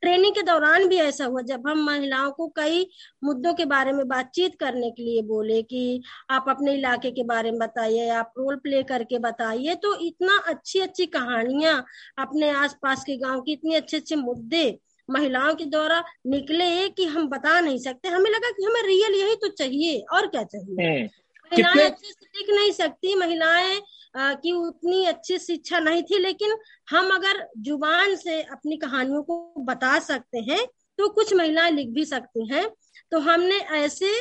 ट्रेनिंग 0.01 0.33
के 0.35 0.41
दौरान 0.43 0.87
भी 0.87 0.97
ऐसा 0.97 1.25
हुआ, 1.25 1.41
जब 1.41 1.67
हम 1.67 1.83
महिलाओं 1.85 2.31
को 2.31 2.47
कई 2.57 2.85
मुद्दों 3.23 3.53
के 3.53 3.65
बारे 3.65 3.91
में 3.91 4.07
बातचीत 4.07 4.55
करने 4.59 4.91
के 4.91 5.03
लिए 5.03 5.21
बोले 5.23 5.61
कि 5.63 6.01
आप 6.31 6.45
अपने 6.49 6.73
इलाके 6.73 7.11
के 7.11 7.23
बारे 7.23 7.51
में 7.51 7.59
बताइए, 7.59 8.09
आप 8.09 8.33
रोल 8.37 8.55
प्ले 8.57 8.83
करके 8.83 9.19
बताइए 9.19 9.75
तो 9.75 9.95
इतना 10.01 10.37
अच्छी 10.47 10.79
अच्छी 10.79 11.05
कहानियाँ 11.07 11.83
अपने 12.19 12.49
आसपास 12.51 13.03
के 13.03 13.17
गाँव 13.17 13.41
की, 13.41 13.53
इतने 13.53 13.75
अच्छे 13.75 13.97
अच्छे 13.97 14.15
मुद्दे 14.15 14.79
महिलाओं 15.09 15.53
के 15.55 15.65
द्वारा 15.65 16.03
निकले 16.27 16.89
कि 16.89 17.05
हम 17.05 17.27
बता 17.29 17.59
नहीं 17.59 17.79
सकते 17.79 18.09
हमें 18.09 18.29
लगा 18.31 18.51
कि 18.51 18.63
हमें 18.65 18.81
रियल 18.83 19.15
यही 19.15 19.35
तो 19.35 19.47
चाहिए 19.53 19.99
और 20.13 20.27
क्या 20.27 20.43
चाहिए 20.43 20.87
हम्म। 20.87 21.09
महिलाएँ 21.51 21.85
अच्छे 21.85 22.11
से 22.11 22.25
लिख 22.37 22.49
नहीं 22.49 22.71
सकती 22.71 23.15
महिलाएँ 23.15 23.81
की 24.15 24.51
उतनी 24.51 25.05
अच्छी 25.05 25.37
शिक्षा 25.37 25.79
नहीं 25.79 26.03
थी 26.03 26.19
लेकिन 26.19 26.55
हम 26.89 27.09
अगर 27.15 27.45
ज़ुबान 27.57 28.15
से 28.15 28.41
अपनी 28.41 28.77
कहानियों 28.77 29.21
को 29.23 29.63
बता 29.63 29.97
सकते 29.99 30.39
हैं 30.49 30.65
तो 30.99 31.09
कुछ 31.09 31.33
महिलाएँ 31.33 31.71
लिख 31.71 31.89
भी 31.89 32.05
सकती 32.05 32.47
हैं 32.53 32.67
तो 33.11 33.19
हमने 33.19 33.59
ऐसे 33.77 34.13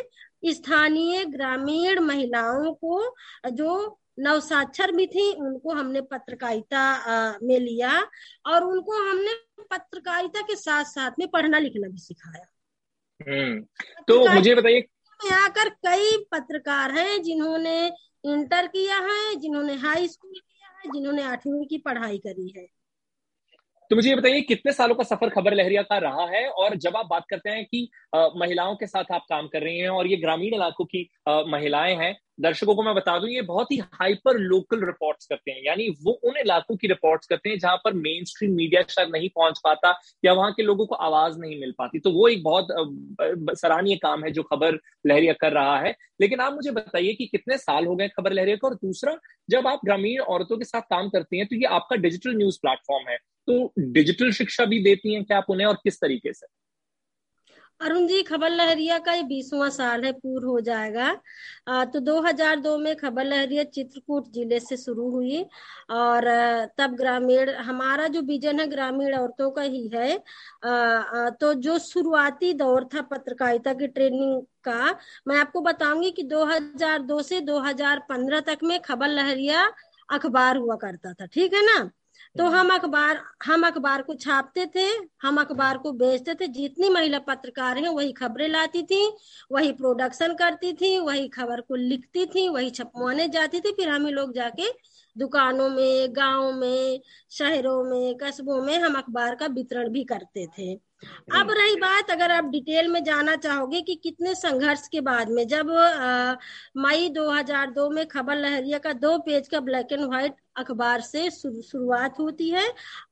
स्थानीय 0.44 1.24
ग्रामीण 1.26 2.00
महिलाओं 2.00 2.72
को 2.74 3.02
जो 3.50 3.98
नवसाक्षर 4.18 4.92
भी 4.92 5.06
थी 5.06 5.32
उनको 5.32 5.72
हमने 5.72 6.00
पत्रकारिता 6.00 7.38
में 7.42 7.58
लिया 7.60 7.92
और 8.46 8.64
उनको 8.64 9.10
हमने 9.10 9.34
पत्रकारिता 9.70 10.40
के 10.40 10.56
साथ 10.56 10.84
साथ 10.84 11.18
में 11.18 11.28
पढ़ना 11.28 11.58
लिखना 11.58 11.88
भी 11.88 11.98
सिखाया। 11.98 12.46
हम्म, 13.20 13.60
तो 14.08 14.28
मुझे 14.28 14.54
बताइए 14.54 14.88
आकर 15.32 15.68
कई 15.86 16.16
पत्रकार 16.32 16.92
हैं 16.92 17.22
जिन्होंने 17.22 17.86
इंटर 18.24 18.66
किया 18.66 18.98
है 18.98 19.34
जिन्होंने 19.34 19.74
हाई 19.74 20.08
स्कूल 20.08 20.32
किया 20.32 20.68
है 20.68 20.92
जिन्होंने 20.92 21.22
आठवीं 21.22 21.66
की 21.66 21.78
पढ़ाई 21.78 22.18
करी 22.18 22.48
है। 22.48 22.77
तो 23.90 23.96
मुझे 23.96 24.08
ये 24.08 24.14
बताइए, 24.16 24.40
कितने 24.42 24.72
सालों 24.72 24.94
का 24.94 25.04
सफ़र 25.04 25.28
खबर 25.30 25.54
लहरिया 25.54 25.82
का 25.82 25.96
रहा 25.98 26.24
है? 26.28 26.44
और 26.48 26.74
जब 26.76 26.96
आप 26.96 27.06
बात 27.10 27.24
करते 27.30 27.50
हैं 27.50 27.64
कि 27.66 27.88
महिलाओं 28.36 28.74
के 28.76 28.86
साथ 28.86 29.12
आप 29.12 29.22
काम 29.28 29.46
कर 29.48 29.62
रही 29.62 29.78
हैं 29.78 29.88
और 29.90 30.06
ये 30.06 30.16
ग्रामीण 30.16 30.54
इलाकों 30.54 30.84
की 30.86 31.08
महिलाएँ 31.28 31.94
हैं, 31.96 32.14
दर्शकों 32.40 32.74
को 32.74 32.82
मैं 32.82 32.94
बता 32.94 33.18
दूँ, 33.18 33.28
ये 33.30 33.42
बहुत 33.42 33.70
ही 33.72 33.76
हाइपर 33.92 34.38
लोकल 34.40 34.84
रिपोर्ट्स 34.86 35.26
करते 35.26 35.50
हैं। 35.50 35.62
यानी 35.66 35.88
वो 36.02 36.12
उन 36.24 36.36
इलाकों 36.40 36.76
की 36.76 36.88
रिपोर्ट्स 36.88 37.26
करते 37.26 37.50
हैं 37.50 37.58
जहाँ 37.58 37.76
पर 37.84 37.92
मेन 37.94 38.24
स्ट्रीम 38.24 38.54
मीडिया 38.56 38.82
शायद 38.88 39.08
नहीं 39.14 39.28
पहुँच 39.36 39.60
पाता 39.64 39.94
या 40.24 40.32
वहाँ 40.32 40.52
के 40.52 40.62
लोगों 40.62 40.86
को 40.86 40.94
आवाज़ 40.96 41.38
नहीं 41.38 41.58
मिल 41.60 41.72
पाती। 41.78 41.98
तो 42.00 42.10
वो 42.12 42.28
एक 42.28 42.42
बहुत 42.42 42.66
सराहनीय 43.58 43.96
काम 44.02 44.24
है 44.24 44.30
जो 44.32 44.42
खबर 44.44 44.78
लहरिया 45.06 45.32
कर 45.40 45.52
रहा 45.52 45.78
है। 45.80 45.94
लेकिन 46.20 46.40
आप 46.40 46.52
मुझे 46.54 46.70
बताइए 46.72 47.12
कि 47.14 47.26
कितने 47.26 47.58
साल 47.58 47.86
हो 47.86 47.96
गए 47.96 48.08
खबर 48.10 48.32
लहरिया 48.32 48.56
को? 48.56 48.68
और 48.68 48.74
दूसरा, 48.76 49.16
जब 49.48 49.66
आप 49.66 49.80
ग्रामीण 49.84 50.20
औरतों 50.22 50.58
के 50.58 50.64
साथ 50.64 50.82
काम 50.90 51.08
करती 51.08 51.38
हैं 51.38 51.46
तो 51.46 51.56
ये 51.56 51.66
आपका 51.72 51.96
डिजिटल 51.98 52.36
न्यूज़ 52.36 52.58
प्लेटफॉर्म 52.62 53.08
है। 53.10 53.18
तो 53.48 53.72
डिजिटल 53.78 54.32
शिक्षा 54.32 54.64
भी 54.64 54.82
देती 54.84 55.14
हैं 55.14 55.24
क्या 55.24 55.38
आप 55.38 55.46
उन्हें 55.50 55.66
और 55.66 55.74
किस 55.74 56.00
तरीके 56.00 56.32
से? 56.32 56.46
अरुण 57.80 58.06
जी 58.06 58.22
खबर 58.22 58.50
लहरिया 58.50 58.98
का 58.98 59.12
ये 59.12 59.22
बीसवा 59.22 59.68
साल 59.68 60.04
है 60.04 60.10
पूर्ण 60.12 60.46
हो 60.46 60.60
जाएगा। 60.60 61.04
आ, 61.68 61.84
तो 61.84 62.00
2002 62.00 62.76
में 62.78 62.96
खबर 62.96 63.24
लहरिया 63.24 63.64
चित्रकूट 63.64 64.32
ज़िले 64.32 64.58
से 64.60 64.76
शुरू 64.76 65.10
हुई 65.10 65.42
और 65.90 66.24
तब 66.78 66.96
ग्रामीण 66.96 67.50
हमारा 67.50 68.06
जो 68.08 68.22
विजन 68.22 68.60
है 68.60 68.66
ग्रामीण 68.66 69.14
औरतों 69.14 69.50
का 69.50 69.62
ही 69.62 69.86
है। 69.94 70.16
आ, 70.64 71.30
तो 71.30 71.52
जो 71.54 71.78
शुरुआती 71.78 72.52
दौर 72.54 72.88
था 72.94 73.02
पत्रकारिता 73.02 73.72
की 73.72 73.86
ट्रेनिंग 73.86 74.42
का 74.64 74.90
मैं 75.28 75.36
आपको 75.36 75.60
बताऊँगी 75.60 76.10
कि 76.10 76.22
2002 76.22 77.22
से 77.22 77.40
2015 77.40 78.40
तक 78.40 78.58
में 78.64 78.78
खबर 78.80 79.08
लहरिया 79.08 79.72
अखबार 80.08 80.56
हुआ 80.56 80.76
करता 80.76 81.12
था 81.12 81.26
ठीक 81.26 81.54
है 81.54 81.62
ना? 81.66 81.90
तो 82.38 82.44
हम्म। 82.44 82.56
हम 82.56 82.68
अखबार 82.70 83.20
हम 83.44 83.66
अखबार 83.66 84.02
को 84.02 84.14
छापते 84.14 84.66
थे 84.74 84.86
हम 85.22 85.40
अखबार 85.40 85.78
को 85.78 85.92
बेचते 85.94 86.34
थे। 86.34 86.46
जितनी 86.48 86.88
महिला 86.90 87.18
पत्रकार 87.28 87.78
हैं 87.78 87.88
वही 87.88 88.12
खबरें 88.12 88.48
लाती 88.48 88.82
थी 88.82 89.00
वही 89.52 89.72
प्रोडक्शन 89.72 90.34
करती 90.34 90.72
थी 90.72 90.98
वही 90.98 91.28
खबर 91.28 91.60
को 91.60 91.74
लिखती 91.74 92.26
थी 92.26 92.48
वही 92.48 92.70
छपवाने 92.70 93.28
जाती 93.28 93.60
थी। 93.60 93.72
फिर 93.72 93.88
हम 93.88 94.06
लोग 94.08 94.34
जाके 94.34 94.70
दुकानों 95.16 95.68
में 95.68 96.16
गाँव 96.16 96.52
में 96.52 97.00
शहरों 97.30 97.82
में 97.84 98.16
कस्बों 98.16 98.62
में 98.62 98.78
हम 98.78 98.94
अखबार 98.94 99.34
का 99.34 99.46
वितरण 99.46 99.88
भी 99.88 100.04
करते 100.04 100.46
थे। 100.58 100.74
अब 101.34 101.50
रही 101.50 101.76
बात 101.76 102.10
अगर 102.10 102.30
आप 102.32 102.44
डिटेल 102.44 102.88
में 102.88 103.02
जाना 103.04 103.34
चाहोगे 103.36 103.80
कि 103.80 103.94
कितने 103.94 104.34
संघर्ष 104.34 104.86
के 104.88 105.00
बाद 105.00 105.28
में 105.30 105.46
जब 105.48 105.68
मई 106.76 107.08
2002 107.08 107.88
में 107.90 108.06
खबर 108.08 108.36
लहरिया 108.36 108.78
का 108.78 108.92
दो 108.94 109.16
पेज 109.18 109.48
का 109.48 109.60
ब्लैक 109.60 109.92
एंड 109.92 110.04
व्हाइट 110.04 110.34
अखबार 110.58 111.00
से 111.02 111.28
शुरुआत 111.30 112.18
होती 112.20 112.48
है। 112.50 112.66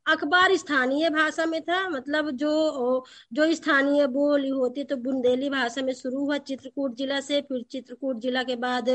अखबार 0.08 0.54
स्थानीय 0.56 1.08
भाषा 1.10 1.44
में 1.46 1.60
था 1.62 1.88
मतलब 1.88 2.30
जो 2.32 3.04
जो 3.32 3.52
स्थानीय 3.54 4.06
बोली 4.08 4.48
होती 4.50 4.84
तो 4.84 4.96
बुंदेली 4.98 5.48
भाषा 5.50 5.82
में 5.82 5.92
शुरू 5.94 6.20
हुआ, 6.20 6.38
चित्रकूट 6.40 6.94
जिला 6.96 7.20
से, 7.20 7.40
फिर 7.42 7.64
चित्रकूट 7.70 8.20
जिला 8.20 8.42
के 8.42 8.56
बाद 8.56 8.88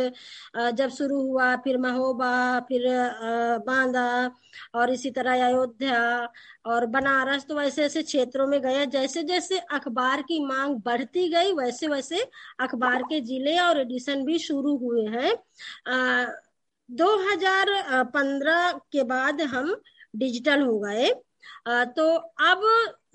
जब 0.75 0.89
शुरू 0.89 1.21
हुआ, 1.21 1.55
फिर 1.57 1.77
महोबा, 1.79 2.59
फिर 2.69 2.83
बांदा 3.67 4.05
और 4.75 4.91
इसी 4.91 5.11
तरह 5.11 5.45
अयोध्या 5.45 5.99
और 6.65 6.85
बनारस 6.87 7.45
तो 7.47 7.55
वैसे 7.55 7.83
ऐसे 7.85 8.03
क्षेत्रों 8.03 8.47
में 8.47 8.59
गया। 8.61 8.85
जैसे 8.87 9.23
जैसे 9.23 9.59
अखबार 9.71 10.21
की 10.21 10.39
मांग 10.45 10.75
बढ़ती 10.85 11.27
गई, 11.29 11.51
वैसे 11.53 11.87
वैसे 11.87 12.23
अखबार 12.59 13.03
के 13.03 13.19
ज़िले 13.21 13.57
और 13.59 13.79
एडिशन 13.79 14.23
भी 14.25 14.37
शुरू 14.39 14.77
हुए 14.77 15.05
हैं। 15.09 15.31
2015 16.91 18.71
के 18.91 19.03
बाद 19.03 19.41
हम 19.41 19.75
डिजिटल 20.15 20.61
हो 20.61 20.79
गए। 20.79 21.11
तो 21.95 22.07
अब 22.45 22.61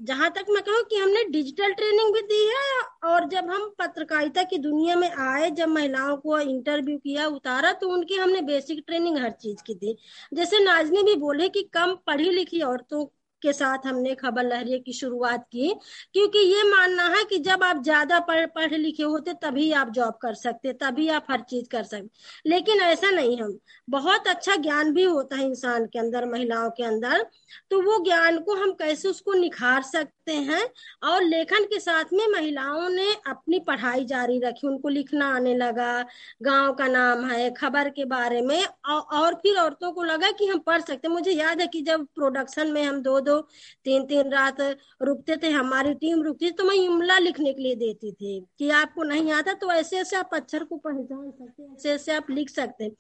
जहाँ 0.01 0.31
तक 0.31 0.47
मैं 0.51 0.63
कहूँ 0.63 0.83
कि 0.91 0.97
हमने 0.97 1.25
डिजिटल 1.25 1.73
ट्रेनिंग 1.73 2.15
भी 2.15 2.21
दी 2.23 2.45
है 2.47 2.81
और 3.11 3.29
जब 3.29 3.51
हम 3.51 3.69
पत्रकारिता 3.79 4.43
की 4.43 4.59
दुनिया 4.59 4.97
में 4.97 5.11
आए, 5.11 5.51
जब 5.51 5.69
महिलाओं 5.69 6.17
को 6.17 6.39
इंटरव्यू 6.41 6.97
किया, 6.99 7.27
उतारा 7.27 7.73
तो 7.73 7.89
उनकी 7.89 8.15
हमने 8.15 8.41
बेसिक 8.43 8.83
ट्रेनिंग 8.87 9.19
हर 9.19 9.31
चीज़ 9.33 9.63
की 9.67 9.75
दी। 9.75 9.97
जैसे 10.35 10.65
नाजनी 10.65 11.03
भी 11.03 11.15
बोले 11.17 11.49
कि 11.49 11.63
कम 11.75 11.95
पढ़ी 12.07 12.31
लिखी 12.31 12.61
औरतों 12.63 13.05
के 13.47 13.53
साथ 13.53 13.87
हमने 13.87 14.15
खबर 14.15 14.45
लहरिये 14.45 14.79
की 14.79 14.93
शुरुआत 14.93 15.45
की, 15.53 15.73
क्योंकि 16.13 16.39
ये 16.47 16.63
मानना 16.71 17.09
है 17.09 17.25
कि 17.25 17.39
जब 17.41 17.63
आप 17.65 17.83
ज़्यादा 17.85 18.21
पढ़, 18.21 18.47
पढ़े 18.47 18.77
लिखे 18.79 19.03
होते 19.05 19.33
तभी 19.43 19.71
आप 19.75 19.91
जॉब 19.93 20.19
कर 20.23 20.35
सकते, 20.37 20.73
तभी 20.75 21.09
आप 21.11 21.27
हर 21.31 21.41
चीज़ 21.51 21.69
कर 21.69 21.83
सकते। 21.85 22.51
लेकिन 22.51 22.81
ऐसा 22.83 23.11
नहीं 23.11 23.37
हम 23.39 23.59
बहुत 23.89 24.27
अच्छा 24.29 24.55
ज्ञान 24.57 24.93
भी 24.95 25.03
होता 25.03 25.37
है 25.37 25.45
इंसान 25.47 25.87
के 25.87 25.99
अंदर, 25.99 26.25
महिलाओं 26.27 26.71
के 26.71 26.83
अंदर। 26.83 27.25
तो 27.71 27.81
वो 27.83 27.99
ज्ञान 28.05 28.39
को 28.39 28.55
हम 28.55 28.73
कैसे 28.73 29.09
उसको 29.09 29.33
निखार 29.33 29.83
सकते 29.83 30.33
हैं? 30.33 30.63
और 31.05 31.23
लेखन 31.23 31.65
के 31.65 31.79
साथ 31.81 32.13
में 32.13 32.27
महिलाओं 32.29 32.89
ने 32.89 33.07
अपनी 33.27 33.59
पढ़ाई 33.59 34.05
जारी 34.05 34.39
रखी, 34.41 34.67
उनको 34.67 34.89
लिखना 34.89 35.27
आने 35.37 35.55
लगा, 35.55 36.05
गाँव 36.43 36.73
का 36.75 36.87
नाम 36.89 37.25
है, 37.27 37.51
खबर 37.55 37.89
के 37.91 38.05
बारे 38.05 38.41
में। 38.43 38.65
और 38.87 39.35
फिर 39.35 39.59
औरतों 39.59 39.93
को 39.93 40.03
लगा 40.03 40.31
कि 40.31 40.47
हम 40.47 40.59
पढ़ 40.59 40.81
सकते 40.81 41.09
मुझे 41.09 41.33
याद 41.33 41.61
है 41.61 41.67
कि 41.67 41.81
जब 41.83 42.05
प्रोडक्शन 42.15 42.73
में 42.73 42.83
हम 42.85 43.01
दो 43.03 43.19
दो 43.21 43.41
तीन 43.85 44.05
तीन 44.07 44.31
रात 44.33 44.61
रुकते 45.03 45.37
थे, 45.37 45.51
हमारी 45.51 45.95
टीम 45.95 46.23
रुकती 46.23 46.51
तो 46.51 46.65
मैं 46.65 46.75
इमला 46.77 47.19
लिखने 47.19 47.53
के 47.53 47.63
लिए 47.63 47.75
देती 47.77 48.13
थी 48.13 48.41
कि 48.59 48.71
आपको 48.73 49.03
नहीं 49.03 49.33
आता 49.33 49.53
तो 49.55 49.71
ऐसे 49.73 49.99
ऐसे 49.99 50.17
आप 50.17 50.31
अक्षर 50.35 50.65
को 50.65 50.77
पहचान 50.79 51.31
सकते 51.31 51.63
ऐसे 51.65 51.91
ऐसे 51.91 52.13
आप 52.13 52.31
लिख 52.31 52.51
सकते 52.51 52.91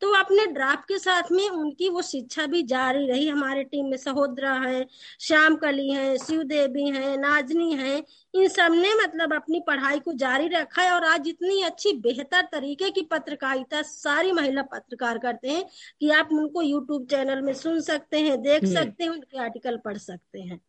तो 0.00 0.12
अपने 0.30 0.44
ड्राफ्ट 0.46 0.84
के 0.88 0.98
साथ 0.98 1.30
में 1.32 1.48
उनकी 1.48 1.88
वो 1.88 2.02
शिक्षा 2.02 2.44
भी 2.46 2.62
जारी 2.64 3.06
रही 3.06 3.26
हमारे 3.28 3.62
टीम 3.64 3.86
में 3.86 3.96
सहोदरा 3.96 4.52
है 4.56 4.86
श्याम 5.20 5.56
कली 5.56 5.88
है 5.90 6.16
शिव 6.18 6.42
देवी 6.44 6.88
है 6.88 7.16
नाजनी 7.16 7.72
है 7.72 7.96
इन 8.34 8.48
सबने 8.50 8.94
मतलब 8.94 9.34
अपनी 9.34 9.60
पढ़ाई 9.66 9.98
को 10.00 10.12
जारी 10.16 10.48
रखा 10.50 10.82
है 10.82 10.92
और 10.92 11.04
आज 11.06 11.28
इतनी 11.28 11.60
अच्छी 11.62 11.92
बेहतर 12.00 12.48
तरीके 12.52 12.90
की 12.90 13.02
पत्रकारिता 13.10 13.82
सारी 13.84 14.32
महिला 14.32 14.62
पत्रकार 14.70 15.18
करते 15.18 15.48
हैं 15.48 15.64
कि 16.00 16.10
आप 16.12 16.28
उनको 16.32 16.62
यूट्यूब 16.62 17.06
चैनल 17.10 17.42
में 17.42 17.52
सुन 17.56 17.80
सकते 17.82 18.20
हैं 18.20 18.40
देख 18.42 18.64
हम्म। 18.64 18.74
सकते 18.74 19.04
हैं 19.04 19.10
उनके 19.10 19.38
आर्टिकल 19.40 19.76
पढ़ 19.84 19.98
सकते 20.00 20.40
हैं 20.40 20.60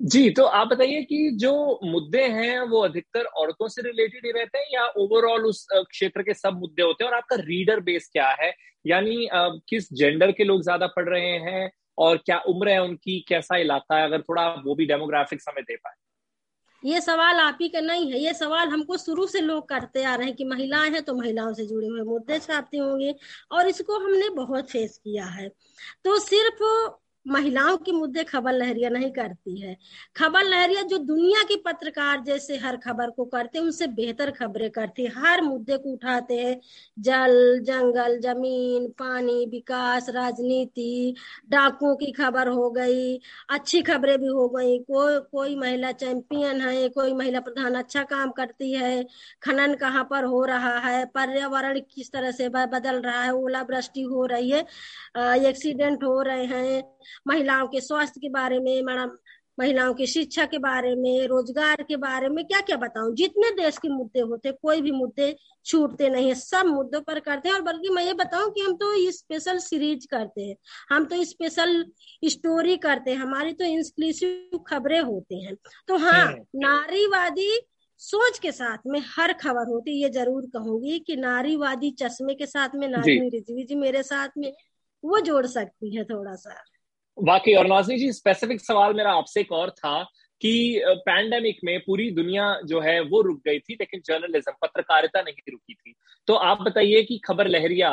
जी 0.00 0.28
तो 0.30 0.44
आप 0.44 0.68
बताइए 0.68 1.02
कि 1.02 1.30
जो 1.34 1.52
मुद्दे 1.84 2.22
हैं 2.24 2.60
वो 2.62 2.80
अधिकतर 2.80 3.24
औरतों 3.36 3.68
से 3.68 3.82
रिलेटेड 3.82 4.26
ही 4.26 4.32
रहते 4.32 4.58
हैं 4.58 4.66
या 4.72 4.84
ओवरऑल 4.98 5.44
उस 5.46 5.66
क्षेत्र 5.72 6.22
के 6.22 6.34
सब 6.34 6.58
मुद्दे 6.60 6.82
होते 6.82 7.04
हैं? 7.04 7.10
और 7.10 7.16
आपका 7.16 7.36
रीडर 7.38 7.80
बेस 7.80 8.08
क्या 8.12 8.28
है? 8.40 8.52
यानी 8.84 9.28
किस 9.68 9.92
जेंडर 9.92 10.32
के 10.32 10.44
लोग 10.44 10.62
ज़्यादा 10.62 10.86
पढ़ 10.86 11.08
रहे 11.08 11.32
हैं 11.40 11.70
और 11.98 12.16
क्या 12.16 12.38
उम्र 12.48 12.68
है 12.68 12.82
उनकी? 12.82 13.18
कैसा 13.28 13.56
इलाका 13.56 13.96
है? 13.96 14.04
अगर 14.04 14.20
थोड़ा 14.22 14.48
वो 14.66 14.74
भी 14.74 14.86
डेमोग्राफिक 14.86 15.40
समय 15.42 15.62
दे 15.62 15.76
पाए। 15.76 15.94
ये 16.82 17.00
सवाल 17.00 17.36
आप 17.40 17.58
ही 17.62 17.68
का 17.68 17.80
नहीं 17.80 18.10
है। 18.12 18.18
ये 18.18 18.32
सवाल 18.34 18.68
हमको 18.68 18.96
शुरू 18.96 19.26
से 19.26 19.40
लोग 19.40 19.68
करते 19.68 20.02
आ 20.04 20.14
रहे 20.14 20.26
हैं 20.26 20.34
कि 20.36 20.44
महिलाएँ 20.44 20.90
हैं 20.90 21.02
तो 21.02 21.14
महिलाओं 21.14 21.52
से 21.54 21.66
जुड़े 21.66 21.86
हुए 21.88 22.02
मुद्दे 22.04 22.38
छापते 22.38 22.78
होंगे। 22.78 23.14
और 23.52 23.68
इसको 23.68 23.98
हमने 23.98 24.28
बहुत 24.34 24.70
फेस 24.70 24.96
किया 24.98 25.24
है। 25.26 25.48
तो 26.04 26.18
सिर्फ़ 26.20 26.64
महिलाओं 27.28 27.76
के 27.76 27.92
मुद्दे 27.92 28.22
खबर 28.24 28.52
लहरिया 28.52 28.88
नहीं 28.90 29.10
करती 29.10 29.60
है। 29.60 29.76
खबर 30.16 30.44
लहरिया 30.44 30.82
जो 30.82 30.98
दुनिया 30.98 31.42
की 31.42 31.56
पत्रकार 31.56 32.20
जैसे 32.20 32.56
हर 32.56 32.76
खबर 32.76 33.10
को 33.10 33.24
करते 33.24 33.58
उनसे 33.58 33.86
बेहतर 33.88 34.30
खबरें 34.30 34.70
करती 34.70 35.04
है। 35.04 35.10
हर 35.16 35.42
मुद्दे 35.42 35.76
को 35.76 35.92
उठाते 35.92 36.36
हैं। 36.36 36.60
जल, 36.98 37.58
जंगल, 37.62 38.18
ज़मीन, 38.20 38.88
पानी, 38.98 39.44
विकास, 39.46 40.08
राजनीति, 40.10 41.14
डाकुओं 41.50 41.94
की 41.96 42.10
खबर 42.12 42.48
हो 42.48 42.70
गई, 42.70 43.16
अच्छी 43.50 43.82
खबरें 43.82 44.18
भी 44.18 44.26
हो 44.28 44.48
गई। 44.48 44.78
कोई 44.80 45.18
कोई 45.32 45.56
महिला 45.56 45.92
चैंपियन 45.92 46.60
है, 46.60 46.88
कोई 46.88 47.12
महिला 47.14 47.40
प्रधान 47.40 47.74
अच्छा 47.74 48.02
काम 48.04 48.30
करती 48.30 48.72
है, 48.72 49.02
खनन 49.42 49.74
कहाँ 49.74 50.04
पर 50.04 50.24
हो 50.24 50.44
रहा 50.44 50.78
है, 50.78 51.04
पर्यावरण 51.06 51.80
किस 51.94 52.12
तरह 52.12 52.30
से 52.30 52.48
बदल 52.48 53.00
रहा 53.00 53.22
है, 53.22 53.32
ओलावृष्टि 53.34 54.02
हो 54.02 54.26
रही 54.26 54.50
है 54.50 54.64
एक्सीडेंट 55.48 56.04
हो 56.04 56.20
रहे 56.22 56.44
हैं। 56.44 56.82
महिलाओं 57.26 57.66
के 57.68 57.80
स्वास्थ्य 57.80 58.20
के 58.20 58.28
बारे 58.28 58.58
में 58.58 58.82
मैडम 58.82 59.16
महिलाओं 59.58 59.94
की 59.94 60.06
शिक्षा 60.06 60.44
के 60.44 60.58
बारे 60.58 60.94
में 60.94 61.26
रोज़गार 61.26 61.82
के 61.82 61.96
बारे 61.96 62.28
में 62.28 62.44
क्या 62.46 62.60
क्या 62.60 62.76
बताऊँ? 62.76 63.14
जितने 63.14 63.50
देश 63.50 63.78
के 63.78 63.88
मुद्दे 63.88 64.20
होते 64.20 64.50
कोई 64.52 64.80
भी 64.82 64.90
मुद्दे 64.90 65.34
छूटते 65.66 66.08
नहीं 66.08 66.28
है 66.28 66.34
सब 66.34 66.66
मुद्दों 66.66 67.00
पर 67.00 67.20
करते 67.20 67.48
हैं। 67.48 67.54
और 67.56 67.62
बल्कि 67.62 67.88
मैं 67.88 68.04
ये 68.04 68.12
बताऊँ 68.14 68.50
कि 68.50 68.60
हम 68.60 68.74
तो 68.74 69.10
स्पेशल 69.10 69.58
सीरीज़ 69.58 70.06
करते 70.10 70.42
हैं। 70.42 70.56
हम 70.90 71.04
तो 71.04 71.24
स्पेशल 71.24 71.84
स्टोरी 72.24 72.76
करते 72.76 73.10
हैं। 73.10 73.18
हमारी 73.18 73.52
तो 73.52 73.64
इंक्लूसिव 73.64 74.58
खबरें 74.58 75.00
होती 75.00 75.44
हैं। 75.44 75.56
तो 75.88 75.96
हाँ 75.96 76.24
नारीवादी 76.56 77.50
सोच 78.00 78.38
के 78.38 78.52
साथ 78.52 78.78
में 78.86 79.00
हर 79.16 79.32
खबर 79.32 79.68
होती 79.68 80.02
ये 80.02 80.08
ज़रूर 80.10 80.46
कहूँगी 80.46 80.98
कि 80.98 81.16
नारीवादी 81.16 81.90
चश्मे 81.90 82.34
के 82.34 82.46
साथ 82.46 82.68
में 82.74 82.88
नारी 82.88 83.28
रिजवी 83.28 83.64
जी 83.64 83.74
मेरे 83.74 84.02
साथ 84.02 84.28
में 84.38 84.52
वो 85.04 85.20
जोड़ 85.20 85.46
सकती 85.46 85.96
है 85.96 86.04
थोड़ा 86.04 86.34
सा 86.34 86.62
वाकई, 87.18 87.54
और 87.54 87.66
नाजनी 87.66 87.98
जी 87.98 88.12
स्पेसिफिक 88.12 88.60
सवाल 88.60 88.94
मेरा 88.94 89.12
आपसे 89.12 89.40
एक 89.40 89.52
और 89.52 89.70
था 89.70 90.02
कि 90.40 90.82
पैंडेमिक 91.06 91.58
में 91.64 91.78
पूरी 91.80 92.10
दुनिया 92.10 92.44
जो 92.64 92.80
है 92.80 93.00
वो 93.02 93.20
रुक 93.22 93.40
गई 93.46 93.58
थी, 93.58 93.74
लेकिन 93.74 94.00
जर्नलिज्म 94.06 94.52
पत्रकारिता 94.62 95.22
नहीं 95.22 95.52
रुकी 95.52 95.74
थी। 95.74 95.94
तो 96.28 96.34
आप 96.34 96.60
बताइए 96.62 97.02
कि 97.02 97.18
खबर 97.18 97.48
लहरिया 97.48 97.90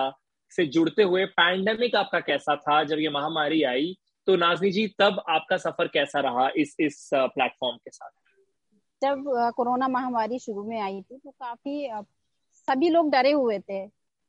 से 0.51 0.65
जुड़ते 0.67 1.03
हुए 1.03 1.25
पैंडेमिक 1.33 1.95
आपका 1.95 2.19
कैसा 2.21 2.55
था? 2.57 2.83
जब 2.83 2.99
ये 2.99 3.09
महामारी 3.09 3.63
आई 3.63 3.95
तो 4.27 4.35
नाजनी 4.35 4.71
जी, 4.71 4.87
तब 4.99 5.23
आपका 5.29 5.57
सफ़र 5.57 5.87
कैसा 5.87 6.19
रहा 6.21 6.49
इस 6.57 6.75
इस 6.79 7.09
प्लेटफॉर्म 7.13 7.77
के 7.77 7.89
साथ? 7.89 8.09
जब 9.01 9.23
कोरोना 9.55 9.87
महामारी 9.87 10.39
शुरू 10.39 10.63
में 10.63 10.79
आई 10.81 11.01
थी 11.01 11.17
तो 11.17 11.31
काफ़ी 11.31 11.89
सभी 12.67 12.89
लोग 12.89 13.11
डरे 13.11 13.31
हुए 13.33 13.59
थे। 13.59 13.79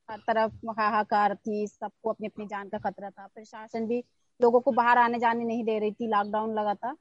हर 0.08 0.18
तरफ़ 0.20 0.52
हाहाकार 0.70 1.34
थी, 1.36 1.66
सबको 1.66 2.10
अपनी 2.10 2.26
अपनी 2.26 2.46
जान 2.46 2.68
का 2.68 2.78
खतरा 2.80 3.10
था। 3.10 3.26
प्रशासन 3.26 3.86
भी 3.86 4.04
लोगों 4.40 4.60
को 4.60 4.72
बाहर 4.72 4.98
आने 4.98 5.18
जाने 5.18 5.44
नहीं 5.44 5.64
दे 5.64 5.78
रही 5.78 5.92
थी 5.92 6.08
लॉकडाउन 6.08 6.54
लगा 6.54 6.74
था 6.74 6.92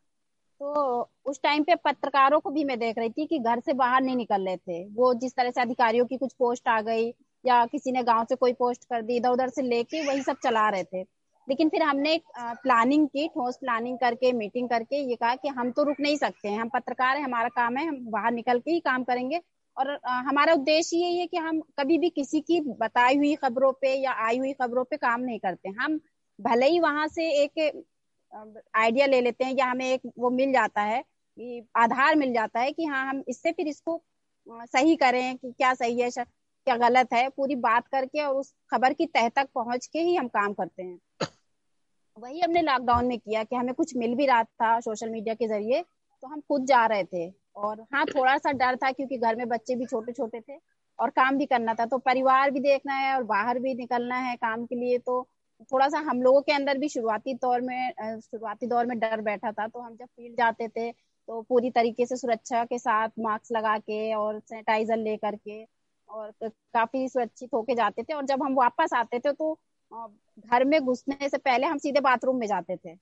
तो 0.62 1.02
उस 1.26 1.42
टाइम 1.44 1.64
पे 1.64 1.76
पत्रकारों 1.76 2.40
को 2.40 2.50
भी 2.50 2.64
मैं 2.64 2.78
देख 2.80 2.98
रही 2.98 3.10
थी 3.10 3.26
कि 3.26 3.40
घर 3.40 3.60
से 3.60 3.74
बाहर 3.74 4.02
नहीं 4.02 4.16
निकल 4.16 4.46
रहे 4.46 4.58
थे। 4.58 4.84
वो 4.90 5.14
जिस 5.14 5.36
तरह 5.36 5.52
से 5.52 5.62
अधिकारियों 5.62 6.06
की 6.06 6.18
कुछ 6.18 6.34
पोस्ट 6.34 6.68
आ 6.68 6.80
गई 6.82 7.10
या 7.44 7.66
किसी 7.66 7.92
ने 7.92 8.04
गाँव 8.04 8.26
से 8.30 8.36
कोई 8.36 8.54
पोस्ट 8.54 8.84
कर 8.84 9.02
दी 9.02 9.16
इधर 9.18 9.30
उधर 9.30 9.50
से 9.50 9.62
लेके 9.62 10.06
वही 10.08 10.22
सब 10.22 10.38
चला 10.44 10.68
रहे 10.70 10.84
थे। 10.84 11.02
लेकिन 11.48 11.70
फिर 11.70 11.84
हमने 11.84 12.14
एक 12.14 12.24
प्लानिंग 12.38 13.08
की, 13.08 13.28
ठोस 13.28 13.58
प्लानिंग 13.58 13.98
करके 14.00 14.32
मीटिंग 14.34 14.70
करके, 14.70 15.02
ये 15.10 15.16
कहा 15.16 15.36
कि 15.36 15.48
हम 15.50 15.72
तो 15.72 15.84
रुक 15.84 16.00
नहीं 16.00 16.18
सकते 16.18 16.50
हैं। 16.50 16.60
हम 16.60 16.70
पत्रकार 16.70 17.18
हैं, 17.18 17.24
हमारा 17.24 17.50
काम 17.50 17.78
है, 17.78 17.88
हम 17.88 17.98
बाहर 18.12 18.32
निकल 18.32 18.60
के 18.60 18.72
ही 18.72 18.80
काम 18.80 19.04
करेंगे। 19.04 19.42
और 19.78 19.98
हमारा 20.06 20.54
उद्देश्य 20.54 20.98
यही 20.98 21.18
है 21.18 21.28
कि 21.28 21.38
हम 21.38 21.60
कभी 21.80 21.98
भी 21.98 22.10
किसी 22.10 22.42
की 22.42 22.60
बताई 22.80 23.18
हुई 23.18 23.36
खबरों 23.36 23.72
पे 23.72 23.94
या 23.96 24.12
आई 24.26 24.38
हुई 24.38 24.54
खबरों 24.54 24.84
पे 24.84 24.98
काम 24.98 25.22
नहीं 25.22 25.40
करते। 25.40 25.70
हम 25.80 26.00
भले 26.40 26.68
ही 26.70 26.80
वहाँ 26.80 27.08
से 27.08 27.30
एक 27.44 27.84
आइडिया 28.76 29.06
ले 29.06 29.22
लेते 29.22 29.46
हैं 29.46 29.54
या 29.54 29.66
हमें 29.66 29.86
एक 29.86 30.12
वो 30.20 30.30
मिल 30.30 30.52
जाता 30.54 30.82
है 30.82 31.04
आधार 31.76 32.16
मिल 32.16 32.34
जाता 32.34 32.60
है 32.60 32.72
कि 32.72 32.86
हाँ 32.86 33.06
हम 33.08 33.24
इससे 33.30 33.52
फिर 33.52 33.68
इसको 33.68 34.02
सही 34.48 34.96
करें 34.96 35.36
कि 35.38 35.52
क्या 35.52 35.74
सही 35.74 36.00
है 36.02 36.10
क्या 36.68 36.76
गलत 36.78 37.14
है, 37.14 37.28
पूरी 37.30 37.56
बात 37.56 37.88
करके 37.88 38.22
और 38.22 38.36
उस 38.36 38.54
खबर 38.72 38.94
की 38.94 39.06
तह 39.06 39.28
तक 39.30 39.48
पहुँच 39.56 39.86
के 39.88 40.00
ही 40.00 40.16
हम 40.16 40.28
काम 40.28 40.54
करते 40.54 40.84
हैं। 40.84 41.00
वही 42.18 42.40
हमने 42.40 42.62
लॉकडाउन 42.62 43.06
में 43.06 43.18
किया 43.20 43.44
कि 43.44 43.56
हमें 43.56 43.74
कुछ 43.74 43.96
मिल 43.98 44.16
भी 44.16 44.26
रहा 44.26 44.44
था 44.44 44.80
सोशल 44.80 45.10
मीडिया 45.10 45.34
के 45.36 45.48
ज़रिए 45.48 45.82
तो 45.82 46.28
हम 46.28 46.40
खुद 46.42 46.66
जा 46.66 46.86
रहे 46.86 47.04
थे। 47.04 47.30
और 47.56 47.82
हाँ 47.94 48.06
थोड़ा 48.06 48.38
सा 48.38 48.52
डर 48.52 48.76
था 48.76 48.92
क्योंकि 48.92 49.18
घर 49.18 49.36
में 49.36 49.48
बच्चे 49.50 49.76
भी 49.76 49.86
छोटे 49.86 50.12
छोटे 50.12 50.40
थे 50.42 50.58
और 51.00 51.10
काम 51.10 51.38
भी 51.38 51.46
करना 51.46 51.74
था 51.74 51.86
तो 51.86 51.98
परिवार 51.98 52.52
भी 52.52 52.60
देखना 52.60 52.94
है 52.94 53.16
और 53.16 53.24
बाहर 53.24 53.60
भी 53.60 53.74
निकलना 53.76 54.16
है 54.20 54.36
काम 54.36 54.66
के 54.66 54.76
लिए 54.76 54.98
तो 54.98 55.22
थोड़ा 55.62 55.88
सा 55.90 56.00
हम 56.00 56.22
लोगों 56.22 56.42
के 56.42 56.52
अंदर 56.52 56.78
भी 56.78 56.90
शुरुआती 56.90 57.34
दौर 57.36 57.62
में 57.62 58.20
शुरुआती 58.22 58.68
दौर 58.68 58.86
में 58.86 58.98
डर 59.00 59.22
बैठा 59.22 59.52
था 59.52 59.68
तो 59.68 59.80
हम 59.80 59.96
जब 59.96 60.06
फ़ील्ड 60.06 60.38
जाते 60.38 60.68
थे 60.68 60.92
तो 60.92 61.42
पूरी 61.42 61.70
तरीके 61.72 62.06
से 62.06 62.16
सुरक्षा 62.18 62.64
के 62.66 62.78
साथ 62.80 63.10
मास्क 63.20 63.52
लगा 63.52 63.78
के 63.80 64.14
और 64.16 64.40
सैनिटाइजर 64.40 64.98
ले 64.98 65.16
करके 65.18 65.64
और 66.10 66.32
काफ़ी 66.44 67.08
सुरक्षित 67.10 67.50
होके 67.54 67.76
जाते 67.76 68.04
थे। 68.04 68.14
और 68.14 68.26
जब 68.26 68.44
हम 68.44 68.54
वापस 68.56 68.94
आते 68.96 69.20
थे 69.20 69.32
तो 69.34 69.54
घर 70.40 70.64
में 70.66 70.80
घुसने 70.82 71.30
से 71.30 71.38
पहले 71.38 71.68
हम 71.68 71.78
सीधे 71.78 72.00
बाथरूम 72.02 72.40
में 72.40 72.48
जाते 72.48 72.76
थे। 72.78 72.96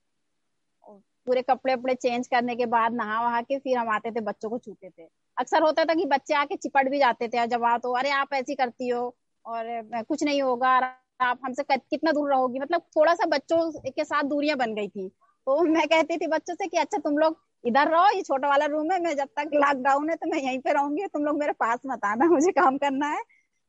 पूरे 1.28 1.42
कपड़े 1.42 1.74
वपड़े 1.76 1.94
चेंज 1.96 2.28
करने 2.28 2.56
के 2.56 2.66
बाद 2.66 2.94
नहा 2.94 3.22
वहा 3.24 3.42
के 3.42 3.58
फिर 3.60 3.78
हम 3.78 3.90
आते 3.90 4.12
थे, 4.12 4.22
बच्चों 4.22 4.50
को 4.50 4.58
छूते 4.60 4.90
थे। 4.90 5.08
अक्सर 5.38 5.62
होता 5.62 5.86
था 5.86 5.94
कि 5.94 6.06
बच्चे 6.06 6.34
आके 6.36 6.56
चिपट 6.58 6.90
भी 6.90 7.00
जाते 7.00 7.28
थे 7.28 7.46
जब 7.48 7.64
आ 7.64 7.78
तो 7.78 7.94
अरे, 7.94 8.10
आप 8.12 8.34
ऐसी 8.34 8.56
करती 8.56 8.90
हो 8.90 9.16
और 9.46 10.04
कुछ 10.04 10.24
नहीं 10.24 10.42
होगा 10.42 10.80
आप 11.24 11.40
हमसे 11.46 11.64
कितना 11.70 12.12
दूर 12.12 12.30
रहोगी? 12.30 12.60
मतलब 12.60 12.82
थोड़ा 12.96 13.14
सा 13.16 13.26
बच्चों 13.28 13.90
के 13.90 14.04
साथ 14.04 14.24
दूरियाँ 14.26 14.58
बन 14.58 14.74
गई 14.76 14.88
थी। 14.88 15.08
तो 15.08 15.62
मैं 15.64 15.88
कहती 15.88 16.18
थी 16.18 16.28
बच्चों 16.28 16.56
से 16.56 16.68
कि 16.68 16.78
अच्छा 16.78 16.98
तुम 17.00 17.18
लोग 17.18 17.38
इधर 17.64 17.90
रहो 17.90 18.10
ये 18.16 18.22
छोटा 18.22 18.50
वाला 18.50 18.66
रूम 18.66 18.92
है 18.92 19.02
मैं 19.02 19.16
जब 19.18 19.28
तक 19.38 19.52
लॉकडाउन 19.56 20.10
है 20.10 20.16
तो 20.16 20.30
मैं 20.30 20.40
यहीं 20.40 20.60
पे 20.60 20.74
रहूँगी 20.74 21.08
तुम 21.08 21.26
लोग 21.26 21.40
मेरे 21.40 21.54
पास 21.54 21.80
मत 21.88 22.06
आना 22.06 22.26
मुझे 22.30 22.52
काम 22.52 22.78
करना 22.78 23.08
है। 23.08 23.22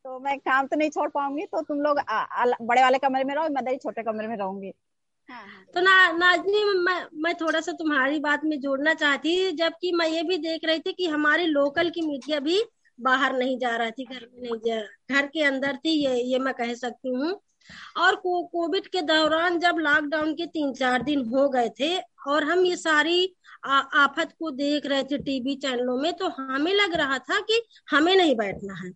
तो 0.04 0.18
मैं 0.20 0.38
काम 0.38 0.66
तो 0.66 0.76
नहीं 0.76 0.90
छोड़ 0.90 1.08
पाऊँगी 1.10 1.44
तो 1.44 1.60
तुम 1.62 1.80
लोग 1.80 2.00
बड़े 2.62 2.82
वाले 2.82 2.98
कमरे 2.98 3.24
में 3.24 3.34
रहो 3.34 3.48
मैं 3.50 3.76
छोटे 3.76 4.02
कमरे 4.02 4.26
में 4.28 4.36
रहूँगी। 4.36 4.72
हाँ, 5.28 5.42
हाँ। 5.42 5.64
तो 5.74 5.80
ना 5.80 6.10
नाजनी 6.12 6.64
मैं 6.80 7.00
मैं 7.22 7.34
थोड़ा 7.34 7.60
सा 7.60 7.72
तुम्हारी 7.72 8.18
बात 8.20 8.40
में 8.44 8.58
जोड़ना 8.60 8.94
चाहती 8.94 9.52
जबकि 9.52 9.92
मैं 9.92 10.08
ये 10.08 10.22
भी 10.22 10.36
देख 10.38 10.64
रही 10.64 10.78
थी 10.78 10.92
कि 10.92 11.06
हमारे 11.08 11.46
लोकल 11.46 11.90
की 11.90 12.06
मीडिया 12.06 12.40
भी 12.40 12.58
बाहर 12.98 13.37
नहीं 13.38 13.59
जा 13.59 13.76
रहा 13.76 13.90
थी 13.90 14.04
घर 14.04 14.26
में 14.35 14.42
नहीं 14.42 14.61
जा 14.66 14.80
घर 15.11 15.26
के 15.26 15.42
अंदर 15.42 15.76
थी 15.76 15.90
ये 16.04 16.20
ये 16.22 16.38
मैं 16.38 16.54
कह 16.54 16.74
सकती 16.74 17.09
हूँ। 17.09 17.40
और 17.96 18.14
को, 18.16 18.42
कोविड 18.42 18.87
के 18.87 19.00
दौरान 19.02 19.59
जब 19.59 19.76
लॉकडाउन 19.78 20.35
के 20.35 20.46
तीन 20.46 20.72
चार 20.72 21.02
दिन 21.02 21.24
हो 21.26 21.48
गए 21.48 21.68
थे 21.80 21.96
और 22.28 22.44
हम 22.44 22.64
ये 22.64 22.76
सारी 22.76 23.35
आ, 23.66 23.78
आफत 23.78 24.35
को 24.38 24.50
देख 24.50 24.87
रहे 24.87 25.02
थे 25.02 25.18
टीवी 25.18 25.54
चैनलों 25.57 25.96
में 25.98 26.12
तो 26.12 26.28
हमें 26.28 26.72
लग 26.74 26.94
रहा 26.94 27.18
था 27.18 27.40
कि 27.40 27.62
हमें 27.90 28.14
नहीं 28.16 28.35
बैठना 28.37 28.74
है। 28.74 28.90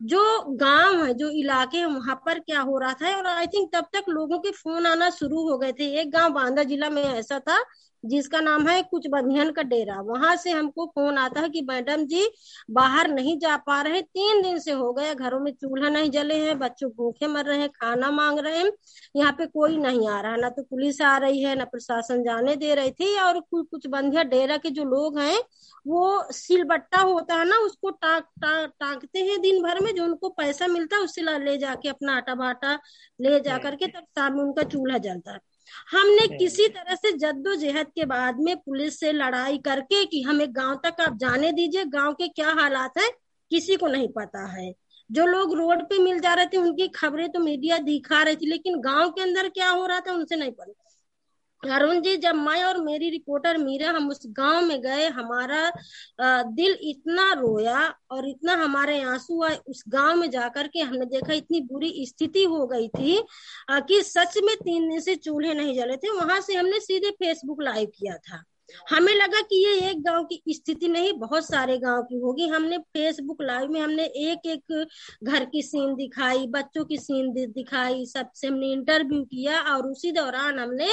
जो 0.00 0.20
गाँव 0.56 1.04
है 1.04 1.12
जो 1.14 1.28
इलाके 1.30 1.78
है 1.78 1.86
वहाँ 1.86 2.14
पर 2.26 2.38
क्या 2.38 2.60
हो 2.60 2.78
रहा 2.78 2.92
था? 2.92 3.16
और 3.16 3.26
आई 3.26 3.46
थिंक 3.46 3.70
तब 3.74 3.86
तक 3.92 4.08
लोगों 4.08 4.38
के 4.38 4.50
फ़ोन 4.52 4.86
आना 4.86 5.10
शुरू 5.10 5.48
हो 5.50 5.58
गए 5.58 5.72
थे। 5.72 5.90
एक 6.00 6.10
गाँव 6.10 6.32
बांदा 6.32 6.62
जिला 6.62 6.90
में 6.90 7.02
ऐसा 7.02 7.38
था 7.40 7.58
जिसका 8.04 8.40
नाम 8.40 8.68
है 8.68 8.82
कुछ 8.82 9.06
बंधियन 9.06 9.50
का 9.52 9.62
डेरा। 9.64 10.00
वहाँ 10.02 10.34
से 10.36 10.50
हमको 10.50 10.86
फ़ोन 10.88 11.18
आता 11.18 11.40
है 11.40 11.48
कि 11.48 11.62
मैडम 11.62 12.04
जी 12.06 12.26
बाहर 12.70 13.08
नहीं 13.10 13.36
जा 13.38 13.56
पा 13.58 13.80
रहे 13.82 14.00
तीन 14.02 14.42
दिन 14.42 14.58
से 14.58 14.72
हो 14.72 14.92
गया 14.92 15.14
घरों 15.14 15.40
में 15.40 15.50
चूल्हा 15.52 15.88
नहीं 15.88 16.10
जले 16.10 16.34
हैं 16.36 16.58
बच्चों 16.58 16.90
भूखे 16.90 17.26
मर 17.26 17.44
रहे 17.44 17.58
हैं 17.58 17.68
खाना 17.70 18.10
मांग 18.10 18.38
रहे 18.38 18.58
हैं 18.58 18.70
यहाँ 19.16 19.32
पे 19.32 19.46
कोई 19.46 19.76
नहीं 19.78 20.08
आ 20.08 20.20
रहा। 20.20 20.36
ना 20.36 20.48
तो 20.50 20.62
पुलिस 20.62 21.00
आ 21.02 21.16
रही 21.18 21.42
है 21.42 21.54
ना 21.54 21.64
प्रशासन 21.64 22.22
जाने 22.24 22.56
दे 22.56 22.74
रही 22.74 22.90
थी 22.92 23.14
और 23.20 23.40
कुछ 23.40 23.66
कुछ 23.70 23.86
बंधिया 23.86 24.22
डेरा 24.24 24.56
के 24.56 24.70
जो 24.70 24.84
लोग 24.84 25.18
हैं 25.18 25.38
वो 25.86 26.32
सिलबट्टा 26.32 27.00
होता 27.00 27.34
है 27.34 27.44
ना 27.44 27.56
उसको 27.58 27.90
टाक 27.90 28.28
टा, 28.40 28.66
टाकते 28.66 29.18
हैं 29.20 29.40
दिन 29.40 29.62
भर 29.62 29.80
में 29.80 29.94
जो 29.94 30.04
उनको 30.04 30.28
पैसा 30.28 30.66
मिलता 30.66 30.96
है 30.96 31.02
उससे 31.02 31.22
ले 31.38 31.56
जाके 31.58 31.88
अपना 31.88 32.16
आटा 32.16 32.34
बाटा 32.34 32.78
ले 33.20 33.40
जा 33.40 33.58
करके 33.58 33.86
तब 33.88 34.04
शाम 34.10 34.36
में 34.36 34.42
उनका 34.44 34.62
चूल्हा 34.64 34.98
जलता 34.98 35.32
है। 35.32 35.38
हमने 35.90 36.26
किसी 36.38 36.68
तरह 36.68 36.94
से 36.94 37.12
जद्दोजहद 37.12 37.86
के 37.86 38.04
बाद 38.04 38.40
में 38.40 38.56
पुलिस 38.56 38.98
से 39.00 39.12
लड़ाई 39.12 39.58
करके 39.58 40.04
कि 40.04 40.22
हमें 40.22 40.46
गाँव 40.50 40.80
तक 40.84 41.00
आप 41.00 41.16
जाने 41.16 41.52
दीजिए 41.52 41.84
गाँव 41.84 42.12
के 42.12 42.28
क्या 42.28 42.52
हालात 42.52 42.98
है 42.98 43.10
किसी 43.50 43.76
को 43.76 43.86
नहीं 43.86 44.08
पता 44.08 44.46
है। 44.52 44.72
जो 45.10 45.26
लोग 45.26 45.54
रोड 45.54 45.82
पे 45.82 45.98
मिल 45.98 46.20
जा 46.20 46.34
रहे 46.34 46.46
थे 46.46 46.56
उनकी 46.56 46.88
खबरें 46.88 47.28
तो 47.28 47.40
मीडिया 47.40 47.78
दिखा 47.78 48.22
रही 48.22 48.36
थी 48.36 48.46
लेकिन 48.46 48.80
गाँव 48.80 49.10
के 49.10 49.22
अंदर 49.22 49.48
क्या 49.48 49.70
हो 49.70 49.86
रहा 49.86 50.00
था 50.00 50.12
उनसे 50.12 50.36
नहीं 50.36 50.52
पता। 50.52 50.83
अरुण 51.64 52.00
जी, 52.02 52.16
जब 52.16 52.34
मैं 52.36 52.62
और 52.64 52.80
मेरी 52.84 53.08
रिपोर्टर 53.10 53.58
मीरा, 53.58 53.90
हम 53.90 54.08
उस 54.10 54.22
गाँव 54.36 54.66
में 54.66 54.80
गए, 54.82 55.06
हमारा 55.08 55.70
दिल 56.50 56.76
इतना 56.82 57.32
रोया 57.32 57.82
और 58.10 58.28
इतना 58.28 58.54
हमारे 58.62 59.00
आँसू 59.02 59.42
आए, 59.44 59.58
उस 59.68 59.82
गाँव 59.88 60.16
में 60.16 60.30
जाकर 60.30 60.68
के 60.68 60.80
हमने 60.80 61.06
देखा 61.06 61.32
इतनी 61.32 61.60
बुरी 61.72 62.06
स्थिति 62.06 62.44
हो 62.44 62.66
गई 62.66 62.88
थी 62.88 63.20
कि 63.70 64.02
सच 64.04 64.38
में 64.44 64.54
तीन 64.56 64.88
दिन 64.90 65.00
से 65.00 65.14
चूल्हे 65.16 65.54
नहीं 65.54 65.76
जले 65.76 65.96
थे, 65.96 66.10
वहाँ 66.12 66.40
से 66.40 66.54
हमने 66.54 66.80
सीधे 66.80 67.10
फेसबुक 67.12 67.62
लाइव 67.62 67.90
किया 67.96 68.16
था। 68.18 68.42
हमें 68.90 69.14
लगा 69.14 69.40
कि 69.40 69.56
ये 69.64 69.88
एक 69.90 70.02
गाँव 70.02 70.24
की 70.24 70.54
स्थिति 70.54 70.88
नहीं, 70.88 71.12
बहुत 71.12 71.46
सारे 71.46 71.76
गाँव 71.78 72.02
की 72.02 72.18
होगी। 72.18 72.48
हमने 72.48 72.78
फेसबुक 72.78 73.42
लाइव 73.42 73.70
में 73.70 73.80
हमने 73.80 74.04
एक 74.04 74.46
एक 74.46 74.86
घर 75.24 75.44
की 75.44 75.62
सीन 75.62 75.94
दिखाई, 75.94 76.46
बच्चों 76.46 76.84
की 76.84 76.96
सीन 76.96 77.32
दिखाई, 77.32 78.06
सबसे 78.06 78.46
हमने 78.46 78.72
इंटरव्यू 78.72 79.22
किया 79.24 79.60
और 79.74 79.86
उसी 79.86 80.12
दौरान 80.12 80.58
हमने, 80.58 80.88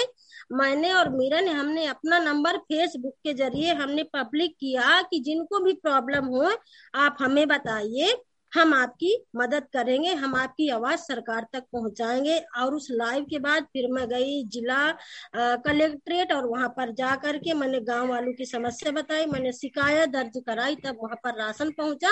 मैंने 0.51 0.91
और 0.93 1.09
मीरा 1.09 1.39
ने 1.39 1.51
हमने 1.51 1.85
अपना 1.85 2.19
नंबर 2.19 2.57
फेसबुक 2.57 3.13
के 3.23 3.33
ज़रिए 3.33 3.73
हमने 3.73 4.03
पब्लिक 4.03 4.55
किया 4.59 5.01
कि 5.01 5.19
जिनको 5.19 5.59
भी 5.59 5.73
प्रॉब्लम 5.73 6.25
हो, 6.25 6.51
आप 6.95 7.17
हमें 7.19 7.47
बताइए। 7.47 8.15
हम 8.51 8.73
आपकी 8.73 9.15
मदद 9.35 9.67
करेंगे, 9.73 10.13
हम 10.13 10.35
आपकी 10.35 10.67
आवाज़ 10.69 10.99
सरकार 11.01 11.45
तक 11.53 11.63
पहुंचाएँगे। 11.73 12.37
और 12.59 12.73
उस 12.75 12.87
लाइव 12.91 13.25
के 13.25 13.39
बाद 13.39 13.63
फिर 13.73 13.87
मैं 13.91 14.07
गई 14.09 14.43
जिला 14.47 14.91
कलेक्ट्रेट 15.35 16.31
और 16.33 16.45
वहाँ 16.47 16.67
पर 16.77 16.91
जा 16.93 17.15
करके 17.15 17.53
मैंने 17.53 17.79
गाँव 17.81 18.09
वालों 18.09 18.33
की 18.33 18.45
समस्या 18.45 18.91
बताई, 18.91 19.25
मैंने 19.25 19.51
शिकायत 19.53 20.09
दर्ज 20.09 20.41
कराई, 20.47 20.75
तब 20.75 20.97
वहाँ 21.03 21.15
पर 21.23 21.37
राशन 21.39 21.71
पहुँचा। 21.71 22.09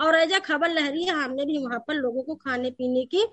और 0.00 0.14
ऐजा 0.14 0.38
खबर 0.40 0.70
लहरी 0.70 1.04
हमने 1.04 1.44
भी 1.44 1.58
वहाँ 1.58 1.78
पर 1.88 1.94
लोगों 1.94 2.22
को 2.22 2.34
खाने 2.36 2.70
पीने 2.70 3.04
की 3.06 3.24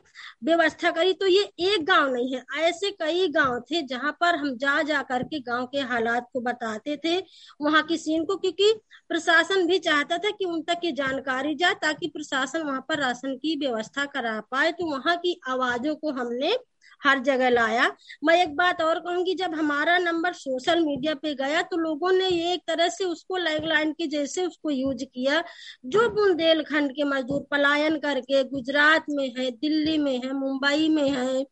व्यवस्था 0.44 0.92
करी। 0.92 1.14
तो 1.14 1.28
ये 1.28 1.44
एक 1.68 1.86
गाँव 1.86 2.14
नहीं 2.14 2.34
है, 2.36 2.44
ऐसे 2.60 2.92
कई 2.94 3.28
गाँव 3.30 3.60
थे 3.72 3.82
जहाँ 3.84 4.12
पर 4.22 4.36
हम 4.36 4.56
जा 4.58 4.82
जा 4.84 5.02
करके 5.04 5.40
गाँव 5.42 5.66
के 5.68 5.80
हालात 5.84 6.28
को 6.34 6.42
बताते 6.42 6.98
थे, 7.06 7.18
वहाँ 7.62 7.84
की 7.84 7.98
सीन 7.98 8.26
को, 8.26 8.36
क्योंकि 8.38 8.74
प्रशासन 9.10 9.66
भी 9.68 9.80
चाहता 9.80 10.18
था 10.18 10.30
कि 10.32 10.46
उन 10.46 10.62
तक 10.64 10.80
ये 10.84 10.92
जानकारी 10.94 11.56
जाए, 11.56 11.74
ताकि 11.76 12.08
प्रशासन 12.08 12.46
प्रशासन 12.48 12.66
वहाँ 12.68 12.86
पर 12.90 13.00
राशन 13.00 13.36
की 13.38 13.56
व्यवस्था 13.58 14.06
करा 14.08 14.40
पाए 14.52 14.72
तो 14.72 14.86
वहाँ 14.88 15.16
की 15.18 15.40
आवाजों 15.50 15.96
को 15.96 16.12
हमने 16.12 16.58
हर 17.02 17.20
जगह 17.20 17.50
लाया। 17.50 17.88
मैं 18.24 18.36
एक 18.38 18.56
बात 18.56 18.82
और 18.82 19.00
कहूँगी, 19.00 19.34
जब 19.36 19.54
हमारा 19.56 19.98
नंबर 19.98 20.34
सोशल 20.34 20.80
मीडिया 20.82 21.14
पे 21.16 21.34
गया 21.36 21.62
तो 21.64 21.78
लोगों 21.78 22.12
ने 22.12 22.28
एक 22.54 22.62
तरह 22.68 22.90
से 22.90 23.06
उसको 23.06 23.38
लाइन 23.38 23.92
के 23.94 24.08
जैसे 24.08 24.46
उसको 24.46 24.70
यूज़ 24.72 25.04
किया, 25.06 25.44
जो 25.86 26.08
बुंदेलखंड 26.10 26.92
के 26.92 27.04
मजदूर, 27.06 27.46
पलायन 27.52 27.98
करके 28.00 28.44
गुजरात 28.46 29.06
में 29.10 29.28
है, 29.30 29.52
दिल्ली 29.52 29.98
में 29.98 30.16
है, 30.16 30.34
मुंबई 30.34 30.90
में 30.90 31.10
है, 31.10 31.46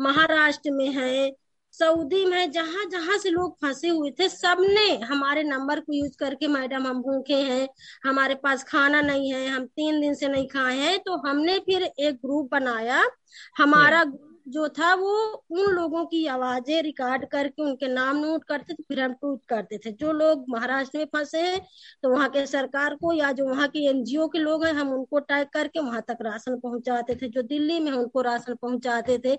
महाराष्ट्र 0.00 0.70
में 0.70 0.88
है 0.92 1.30
सऊदी 1.80 2.24
में 2.26 2.50
जहाँ 2.52 2.84
जहाँ 2.92 3.16
से 3.18 3.30
लोग 3.30 3.56
फंसे 3.62 3.88
हुए 3.88 4.10
थे 4.10 4.28
सबने 4.28 4.86
हमारे 5.00 5.42
नंबर 5.44 5.80
को 5.80 5.92
यूज़ 5.92 6.16
करके 6.18 6.46
मैडम 6.48 6.86
हम 6.86 7.02
भूखे 7.02 7.34
हैं 7.42 7.68
हमारे 8.06 8.34
पास 8.34 8.64
खाना 8.64 9.00
नहीं 9.00 9.32
है 9.32 9.46
हम 9.48 9.64
तीन 9.66 10.00
दिन 10.00 10.14
से 10.14 10.28
नहीं 10.28 10.46
खाए 10.48 10.76
हैं 10.78 10.98
तो 10.98 11.16
हमने 11.28 11.58
फिर 11.60 11.82
एक 11.82 12.14
ग्रुप 12.16 12.48
बनाया। 12.52 13.04
हमारा 13.58 14.02
ग्रुप 14.04 14.24
जो 14.46 14.68
था 14.70 14.92
वो 14.94 15.14
उन 15.52 15.70
लोगों 15.72 16.04
की 16.06 16.26
आवाज़ें 16.28 16.82
रिकॉर्ड 16.82 17.24
करके 17.30 17.62
उनके 17.62 17.88
नाम 17.88 18.16
नोट 18.16 18.44
करते 18.44 18.74
थे 18.74 18.82
फिर 18.88 19.00
हम 19.00 19.12
ट्वीट 19.14 19.40
करते 19.48 19.78
थे। 19.78 19.90
जो 19.92 20.12
लोग 20.12 20.44
महाराष्ट्र 20.50 20.98
में 20.98 21.04
फंसे 21.14 21.40
हैं 21.40 21.60
तो 22.02 22.10
वहाँ 22.10 22.28
के 22.28 22.46
सरकार 22.46 22.94
को 22.94 23.12
या 23.12 23.32
जो 23.32 23.48
वहाँ 23.48 23.68
के 23.68 23.86
एनजीओ 23.90 24.28
के 24.28 24.38
लोग 24.38 24.64
हैं 24.66 24.72
हम 24.74 24.92
उनको 24.92 25.18
टैग 25.20 25.46
करके 25.52 25.80
वहाँ 25.80 26.02
तक 26.08 26.18
राशन 26.22 26.58
पहुंचाते 26.60 27.14
थे 27.22 27.28
जो 27.28 27.42
दिल्ली 27.44 27.78
में 27.80 27.92
उनको 27.92 28.22
राशन 28.22 28.54
पहुंचाते 28.54 29.18
थे। 29.24 29.38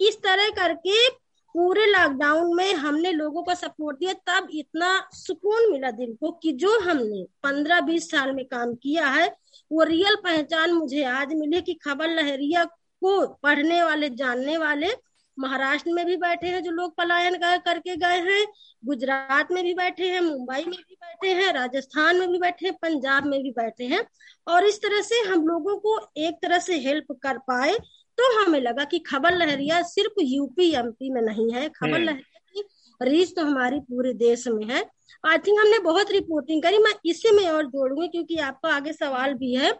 इस 0.00 0.16
तरह 0.22 0.48
करके 0.56 1.06
पूरे 1.54 1.86
लॉकडाउन 1.86 2.54
में 2.56 2.72
हमने 2.74 3.10
लोगों 3.12 3.42
को 3.42 3.54
सपोर्ट 3.54 3.98
दिया, 3.98 4.12
तब 4.12 4.48
इतना 4.50 5.08
सुकून 5.12 5.70
मिला 5.72 5.90
दिल 5.90 6.14
को 6.20 6.30
कि 6.32 6.52
जो 6.52 6.78
हमने 6.80 7.22
पंद्रह 7.42 7.80
बीस 7.80 8.10
साल 8.10 8.32
में 8.32 8.44
काम 8.44 8.74
किया 8.74 9.08
है, 9.08 9.28
वो 9.70 9.82
रियल 9.82 10.16
पहचान 10.16 10.72
मुझे 10.72 11.04
आज 11.04 11.34
मिली 11.34 11.60
कि 11.60 11.74
खबर 11.74 12.08
लहरिया 12.08 12.64
को 12.64 13.26
पढ़ने 13.42 13.82
वाले, 13.82 14.08
जानने 14.10 14.56
वाले 14.56 14.92
महाराष्ट्र 15.38 15.90
में 15.90 16.04
भी 16.06 16.16
बैठे 16.16 16.46
हैं, 16.46 16.62
जो 16.62 16.70
लोग 16.70 16.96
पलायन 16.96 17.36
करके 17.36 17.96
गए 17.96 18.18
हैं, 18.20 18.46
गुजरात 18.84 19.52
में 19.52 19.62
भी 19.64 19.74
बैठे 19.74 20.08
हैं, 20.08 20.20
मुंबई 20.20 20.64
में 20.64 20.78
भी 20.78 20.94
बैठे 20.94 21.32
हैं, 21.34 21.52
राजस्थान 21.52 22.16
में 22.16 22.28
भी 22.28 22.38
बैठे 22.38 22.66
हैं, 22.66 22.74
पंजाब 22.82 23.26
में 23.26 23.42
भी 23.42 23.50
बैठे 23.50 23.84
हैं, 23.84 24.04
और 24.46 24.66
इस 24.66 24.78
तरह 24.78 25.00
से 25.00 25.20
हम 25.20 25.46
लोगों 25.48 25.76
को 25.76 25.98
एक 26.16 26.34
तरह 26.42 26.58
से 26.58 26.78
हेल्प 26.78 27.12
कर 27.22 27.38
पाए 27.38 27.76
तो 28.22 28.40
हमें 28.40 28.60
लगा 28.60 28.84
कि 28.84 28.98
खबर 28.98 29.36
लहरिया 29.36 29.82
सिर्फ़ 29.82 30.20
यूपी 30.22 30.70
एमपी 30.74 31.10
में 31.10 31.20
नहीं 31.22 31.52
है 31.52 31.68
खबर 31.68 31.94
हम्म। 31.94 32.04
लहरिया 32.04 32.40
की 32.54 33.10
रीच 33.10 33.34
तो 33.36 33.44
हमारी 33.44 33.78
पूरे 33.80 34.12
देश 34.14 34.46
में 34.48 34.64
है। 34.66 34.82
आई 35.24 35.38
थिंक 35.38 35.58
हमने 35.60 35.78
बहुत 35.78 36.10
रिपोर्टिंग 36.12 36.62
करी 36.62 36.78
मैं 36.78 36.92
इसे 37.04 37.30
में 37.32 37.48
और 37.50 37.66
जोड़ूँगी 37.66 38.08
क्योंकि 38.08 38.36
आपका 38.40 38.74
आगे 38.74 38.92
सवाल 38.92 39.34
भी 39.34 39.54
है। 39.54 39.70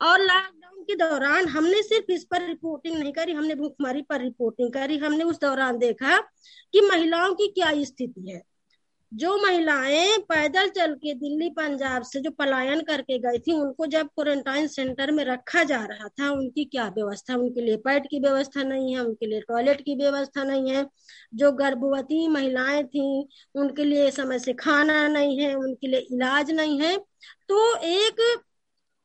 और 0.00 0.20
लॉकडाउन 0.20 0.82
के 0.82 0.94
दौरान 0.94 1.46
हमने 1.48 1.82
सिर्फ़ 1.82 2.12
इस 2.12 2.24
पर 2.24 2.46
रिपोर्टिंग 2.46 2.96
नहीं 2.96 3.12
करी 3.12 3.32
हमने 3.32 3.54
भूखमरी 3.54 4.02
पर 4.02 4.20
रिपोर्टिंग 4.20 4.72
करी 4.72 4.96
हमने 4.98 5.24
उस 5.24 5.40
दौरान 5.40 5.78
देखा 5.78 6.18
कि 6.74 6.80
महिलाओं 6.80 7.34
की 7.34 7.48
क्या 7.48 7.72
स्थिति 7.84 8.30
है। 8.30 8.42
जो 9.14 9.36
महिलाएँ 9.46 10.18
पैदल 10.18 10.68
चल 10.68 10.94
के 10.94 11.14
दिल्ली, 11.14 11.48
पंजाब 11.50 12.02
से 12.02 12.20
जो 12.20 12.30
पलायन 12.30 12.80
करके 12.80 13.18
गई 13.18 13.38
थी, 13.38 13.52
उनको 13.52 13.86
जब 13.86 14.06
क्वारंटाइन 14.06 14.66
सेंटर 14.66 15.10
में 15.10 15.24
रखा 15.24 15.64
जा 15.64 15.84
रहा 15.84 16.08
था, 16.08 16.30
उनकी 16.30 16.64
क्या 16.64 16.88
व्यवस्था? 16.88 17.36
उनके 17.36 17.60
लिए 17.60 17.76
पैड 17.76 18.06
की 18.06 18.20
व्यवस्था 18.20 18.62
नहीं 18.62 18.94
है, 18.94 19.00
उनके 19.00 19.26
लिए 19.26 19.40
टॉयलेट 19.40 19.80
की 19.80 19.94
व्यवस्था 19.94 20.44
नहीं 20.44 20.70
है। 20.70 20.86
जो 21.34 21.52
गर्भवती 21.52 22.28
महिलाएँ 22.28 22.84
थी, 22.84 23.28
उनके 23.54 23.84
लिए 23.84 24.10
समय 24.10 24.38
से 24.38 24.52
खाना 24.52 25.08
नहीं 25.08 25.38
है, 25.40 25.54
उनके 25.54 25.86
लिए 25.86 26.00
इलाज 26.00 26.50
नहीं 26.50 26.80
है। 26.80 26.96
तो 27.48 27.76
एक 27.76 28.42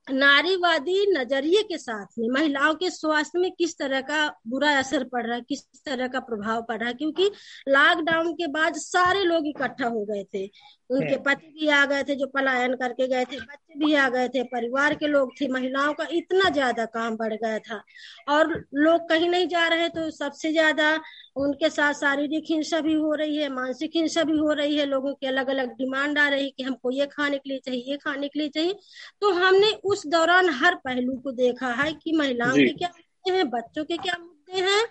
नारीवादी 0.08 1.06
नज़रिए 1.12 1.62
के 1.64 1.78
साथ 1.78 2.06
में 2.20 2.28
महिलाओं 2.32 2.74
के 2.76 2.90
स्वास्थ्य 2.90 3.40
में 3.40 3.52
किस 3.52 3.78
तरह 3.78 4.02
का 4.02 4.28
बुरा 4.48 4.78
असर 4.80 5.04
पड़ 5.04 5.26
रहा 5.26 5.36
है 5.36 5.42
किस 5.42 5.64
तरह 5.86 6.08
का 6.08 6.20
प्रभाव 6.20 6.62
पड़ 6.64 6.78
रहा 6.78 6.88
है? 6.88 6.94
क्योंकि 6.94 7.30
लॉकडाउन 7.70 8.34
के 8.34 8.48
बाद 8.48 8.76
सारे 8.76 9.24
लोग 9.24 9.48
इकट्ठा 9.48 9.88
हो 9.88 10.04
गए 10.06 10.24
थे। 10.34 10.46
उनके 10.90 11.18
पति 11.20 11.48
भी 11.50 11.68
आ 11.70 11.86
गए 11.86 12.04
थे 12.04 12.16
जो 12.16 12.28
पलायन 12.28 12.76
करके 12.76 13.08
गए 13.08 13.26
थे 13.26 13.38
बच्चे 13.38 13.80
भी 13.80 13.94
आ 13.96 14.08
गए 14.10 14.28
थे 14.28 14.44
परिवार 14.46 14.96
के 14.96 15.08
लोग 15.08 15.34
थे 15.42 15.48
महिलाओं 15.48 15.94
का 15.94 16.08
इतना 16.12 16.50
ज़्यादा 16.50 16.86
काम 16.94 17.16
बढ़ 17.18 17.34
गया 17.34 17.60
था। 17.60 17.82
और 18.30 18.54
लोग 18.76 19.10
कहीं 19.10 19.30
नहीं 19.30 19.48
जा 19.48 19.68
रहे 19.68 19.90
तो 19.90 20.10
सबसे 20.14 20.52
ज़्यादा 20.52 20.96
उनके 21.36 21.70
साथ 21.70 21.94
शारीरिक 21.94 22.44
हिंसा 22.50 22.80
भी 22.82 22.94
हो 22.94 23.14
रही 23.14 23.38
है 23.38 23.48
मानसिक 23.52 23.92
हिंसा 23.96 24.24
भी 24.24 24.38
हो 24.38 24.52
रही 24.54 24.76
है। 24.78 24.86
लोगों 24.86 25.14
की 25.14 25.28
अलग 25.28 25.48
अलग 25.50 25.72
डिमांड 25.78 26.20
आ 26.20 26.28
रही 26.30 26.44
है 26.44 26.50
कि 26.50 26.64
हमको 26.64 26.92
ये 26.92 27.06
खाने 27.08 27.38
के 27.38 27.50
लिए 27.50 27.60
चाहिए 27.66 27.92
ये 27.92 27.98
खाने 27.98 28.28
के 28.28 28.40
लिए 28.40 28.50
चाहिए। 28.50 28.74
तो 29.22 29.32
हमने 29.34 29.72
उस 29.86 30.06
दौरान 30.08 30.50
हर 30.56 30.76
पहलू 30.86 31.18
को 31.24 31.32
देखा 31.34 31.72
है 31.74 31.92
कि 31.94 32.12
महिलाओं 32.18 32.56
के 32.56 32.74
क्या 32.74 32.90
मुद्दे 32.90 33.36
हैं 33.36 33.50
बच्चों 33.50 33.84
के 33.86 33.98
क्या 33.98 34.18
मुद्दे 34.20 34.62
हैं 34.62 34.84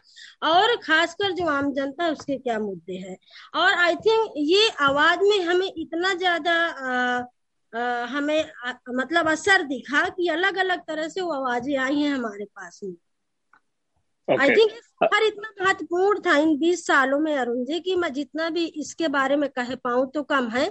और 0.45 0.75
खासकर 0.79 1.33
जो 1.33 1.47
आम 1.49 1.73
जनता 1.75 2.05
है 2.05 2.13
उसके 2.13 2.37
क्या 2.39 2.59
मुद्दे 2.59 2.97
हैं। 2.99 3.17
और 3.55 3.73
आई 3.75 3.95
थिंक 4.07 4.33
ये 4.39 4.69
आवाज़ 4.83 5.21
में 5.21 5.39
हमें 5.45 5.67
इतना 5.69 6.13
ज़्यादा 6.15 6.57
हमें 8.09 8.45
आ, 8.67 8.73
मतलब 8.91 9.29
असर 9.29 9.63
दिखा 9.63 10.03
कि 10.09 10.29
अलग 10.29 10.57
अलग 10.59 10.81
तरह 10.89 11.09
से 11.09 11.21
वो 11.21 11.33
आवाज़ें 11.35 11.77
आई 11.77 11.99
हैं 11.99 12.11
हमारे 12.11 12.45
पास 12.45 12.81
में। 12.85 12.95
आई. 14.29 14.51
थिंक 14.51 14.71
हर 15.05 15.23
इतना 15.23 15.65
महत्वपूर्ण 15.65 16.21
था 16.21 16.37
इन 16.39 16.57
बीस 16.59 16.87
सालों 16.87 17.19
में 17.19 17.35
अरुण 17.37 17.65
जी 17.65 17.81
की 17.81 17.95
मैं 17.97 18.13
जितना 18.13 18.49
भी 18.51 18.65
इसके 18.77 19.09
बारे 19.09 19.37
में 19.37 19.49
कह 19.51 19.75
पाऊँ 19.75 20.11
तो 20.11 20.23
कम 20.23 20.49
है। 20.49 20.69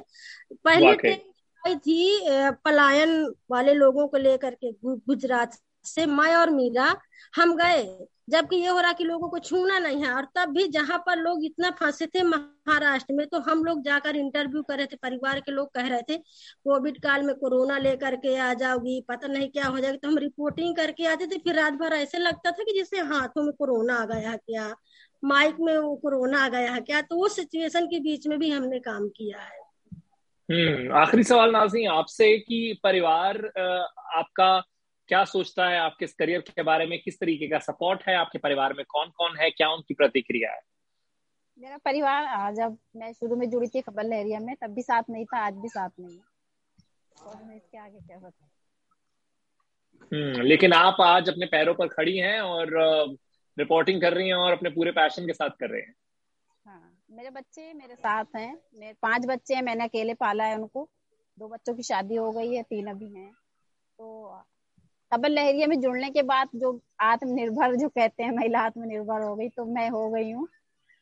पहले 0.54 0.94
ट्रेन 0.96 1.78
थी 1.80 2.20
पलायन 2.66 3.12
वाले 3.52 3.74
लोगों 3.74 4.08
को 4.08 4.18
लेकर 4.18 4.56
के 4.56 4.72
गुजरात 4.84 5.58
से 5.86 6.06
मैं 6.06 6.36
और 6.36 6.50
मीरा 6.50 6.96
हम 7.36 7.56
गए। 7.58 7.84
जबकि 8.28 8.56
ये 8.56 8.68
हो 8.68 8.80
रहा 8.80 8.92
कि 8.94 9.04
लोगों 9.04 9.30
को 9.30 9.40
छूना 9.40 9.78
नहीं 9.80 10.04
है। 10.04 10.12
और 10.12 10.28
तब 10.36 10.54
भी 10.54 10.68
जहाँ 10.70 10.98
पर 11.06 11.18
लोग 11.20 11.44
इतना 11.46 11.70
फंसे 11.80 12.06
थे 12.08 12.24
महाराष्ट्र 12.24 13.14
में 13.14 13.26
तो 13.28 13.40
हम 13.42 13.64
लोग 13.64 13.82
जाकर 13.84 14.16
इंटरव्यू 14.16 14.62
कर 14.64 14.78
रहे 14.78 14.86
थे, 14.86 14.96
परिवार 14.98 15.40
के 15.40 15.52
लोग 15.52 15.74
कह 15.74 15.88
रहे 15.88 16.02
थे, 16.02 16.18
कोविड 16.18 17.02
काल 17.04 17.24
में 17.24 17.34
कोरोना 17.36 17.78
लेकर 17.80 18.16
के 18.18 18.36
आ 18.38 18.54
जाओगी, 18.56 19.00
पता 19.10 19.28
नहीं 19.28 19.50
क्या 19.50 19.66
हो 19.66 19.80
जाएगी। 19.80 19.98
तो 19.98 20.08
हम 20.08 20.18
रिपोर्टिंग 20.18 20.76
करके 20.76 21.06
आते 21.08 21.28
थे, 21.28 21.38
फिर 21.38 21.56
रात 21.56 21.74
भर 21.74 21.94
ऐसे 21.94 22.18
लगता 22.18 22.52
था 22.52 22.64
कि 22.64 22.74
जैसे 22.74 23.00
हाथों 23.04 23.44
में 23.44 23.52
कोरोना 23.54 23.96
आ 23.96 24.06
गया 24.08 24.36
क्या, 24.36 24.74
माइक 25.24 25.58
में 25.60 25.78
वो 25.78 25.96
कोरोना 25.96 26.44
आ 26.46 26.48
गया 26.50 26.80
क्या 26.82 27.02
तो 27.02 27.24
उस 27.26 27.36
सिचुएशन 27.36 27.86
के 27.88 28.00
बीच 28.00 28.28
में 28.28 28.38
भी 28.40 28.50
हमने 28.50 28.80
काम 28.82 29.08
किया 29.10 29.40
है। 29.40 29.62
हम्म 30.50 30.94
आखिरी 30.98 31.24
सवाल 31.24 31.52
नाजी 31.52 31.86
आपसे 31.88 32.38
कि 32.40 32.80
परिवार 32.84 33.38
आपका 34.16 34.58
क्या 35.10 35.24
सोचता 35.26 35.68
है 35.70 35.78
आपके 35.80 36.06
इस 36.06 36.14
करियर 36.14 36.42
के 36.42 36.64
बारे 36.64 36.86
में? 36.86 37.00
किस 37.02 37.20
तरीके 37.20 37.48
का 37.48 37.60
सपोर्ट 37.62 38.04
है 38.08 38.16
आपके 38.16 38.40
परिवार 38.40 38.74
में? 38.74 38.84
कौन 38.90 39.10
कौन 39.10 39.38
है? 39.38 39.50
क्या 39.52 39.70
उनकी 39.70 39.94
प्रतिक्रिया 39.94 40.52
है? 40.52 40.62
मेरा 41.58 41.78
परिवार 41.78 42.54
जब 42.56 42.78
मैं 42.96 43.12
शुरू 43.14 43.36
में 43.36 43.50
जुड़ी 43.50 43.68
थी 43.68 43.82
खबर 43.82 44.04
लहरिया 44.04 44.40
में 44.40 44.56
तब 44.56 44.74
भी 44.74 44.82
साथ 44.82 45.04
नहीं 45.10 45.26
था 45.26 45.46
आज 45.46 45.54
भी 45.54 45.70
साथ 45.70 45.90
नहीं 46.00 46.16
है। 46.18 46.24
और 47.18 47.44
मैं 47.44 47.56
इसके 47.56 47.78
आगे 47.78 48.00
क्या 48.00 48.18
बता 48.18 48.50
हम्म 50.12 50.42
लेकिन 50.42 50.74
आप 50.74 50.98
आज 51.02 51.30
अपने 51.30 51.46
पैरों 51.46 51.74
पर 51.74 51.88
खड़ी 51.88 52.18
हैं 52.18 52.40
और 52.42 52.70
रिपोर्टिंग 53.58 54.02
कर 54.02 54.14
रही 54.14 54.28
हैं 54.28 54.36
और 54.36 54.52
अपने 54.52 54.70
पूरे 54.70 54.92
पैशन 54.92 55.26
के 55.28 55.34
साथ 55.34 55.50
कर 55.60 55.70
रहे 55.70 55.82
हैं। 55.82 55.94
हाँ 56.66 56.98
मेरे 57.12 57.30
बच्चे 57.30 57.74
मेरे 57.74 57.96
साथ 57.96 58.26
हैं। 58.36 58.54
मेरे 58.74 58.94
पाँच 59.02 59.26
बच्चे 59.26 59.56
हैं 59.56 59.62
मैंने 59.62 59.84
अकेले 59.84 60.14
पाला 60.14 60.44
है 60.44 60.56
उनको। 60.56 60.88
दो 61.38 61.48
बच्चों 61.48 61.76
की 61.76 61.84
शादी 61.84 62.16
हो 62.16 62.32
गई 62.32 62.54
है 62.56 62.64
तीन 62.64 62.88
अभी 62.88 63.14
हैं। 63.14 63.32
तो 64.00 64.28
खबर 65.14 65.30
लहरिया 65.30 65.68
में 65.68 65.80
जुड़ने 65.82 66.10
के 66.10 66.22
बाद 66.24 66.50
जो 66.56 66.80
आत्मनिर्भर 67.04 67.76
जो 67.76 67.90
कहते 67.90 68.24
हैं, 68.24 68.32
महिला 68.32 68.60
आत्मनिर्भर 68.62 69.22
हो 69.22 69.36
गई 69.36 69.50
तो 69.50 69.66
मैं 69.66 69.90
हो 69.90 70.10
गई 70.10 70.32
हूँ। 70.32 70.48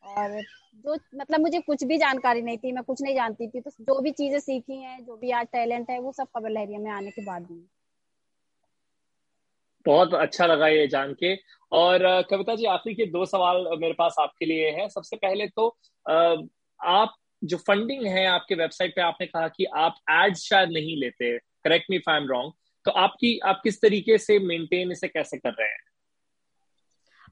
और 0.03 0.41
जो 0.85 0.95
मतलब 1.15 1.39
मुझे 1.41 1.59
कुछ 1.59 1.83
भी 1.83 1.97
जानकारी 1.97 2.41
नहीं 2.41 2.57
थी, 2.57 2.71
मैं 2.71 2.83
कुछ 2.83 3.01
नहीं 3.01 3.15
जानती 3.15 3.47
थी 3.47 3.61
तो 3.61 3.71
जो 3.71 3.99
भी 4.01 4.11
चीज़ें 4.11 4.39
सीखी 4.39 4.75
हैं, 4.75 5.03
जो 5.05 5.15
भी 5.17 5.31
आज 5.31 5.47
टैलेंट 5.47 5.89
है, 5.89 5.99
वो 5.99 6.11
सब 6.11 6.27
खबर 6.35 6.49
लहरिया 6.49 6.79
में 6.79 6.91
आने 6.91 7.11
के 7.11 7.25
बाद 7.25 7.47
ही 7.51 7.63
बहुत 9.85 10.13
अच्छा 10.13 10.45
लगा 10.45 10.67
ये 10.67 10.87
जान 10.87 11.13
के। 11.13 11.33
और 11.71 11.99
कविता 12.29 12.55
जी, 12.55 12.65
आखिरी 12.67 12.95
के 12.95 13.05
दो 13.11 13.25
सवाल 13.25 13.65
मेरे 13.79 13.93
पास 13.93 14.15
आपके 14.19 14.45
लिए 14.45 14.69
है। 14.71 14.87
सबसे 14.89 15.15
पहले 15.17 15.47
तो 15.49 15.67
आप 16.79 17.15
जो 17.41 17.57
फंडिंग 17.59 18.05
है 18.07 18.25
आपके 18.27 18.55
वेबसाइट 18.55 18.95
पे, 18.95 19.01
आपने 19.01 19.27
कहा 19.27 19.47
कि 19.47 19.65
आप 19.65 19.95
एड्स 20.11 20.43
शायद 20.43 20.69
नहीं 20.71 20.97
लेते। 20.97 21.37
Correct 21.37 21.85
me 21.89 21.95
if 21.95 22.09
I 22.09 22.17
am 22.17 22.27
wrong 22.27 22.53
तो 22.85 22.91
आपकी 22.91 23.39
आप 23.39 23.61
किस 23.63 23.81
तरीके 23.81 24.17
से 24.17 24.39
मेंटेन 24.39 24.91
इसे 24.91 25.07
कैसे 25.07 25.37
कर 25.37 25.49
रहे 25.49 25.69
हैं? 25.69 25.90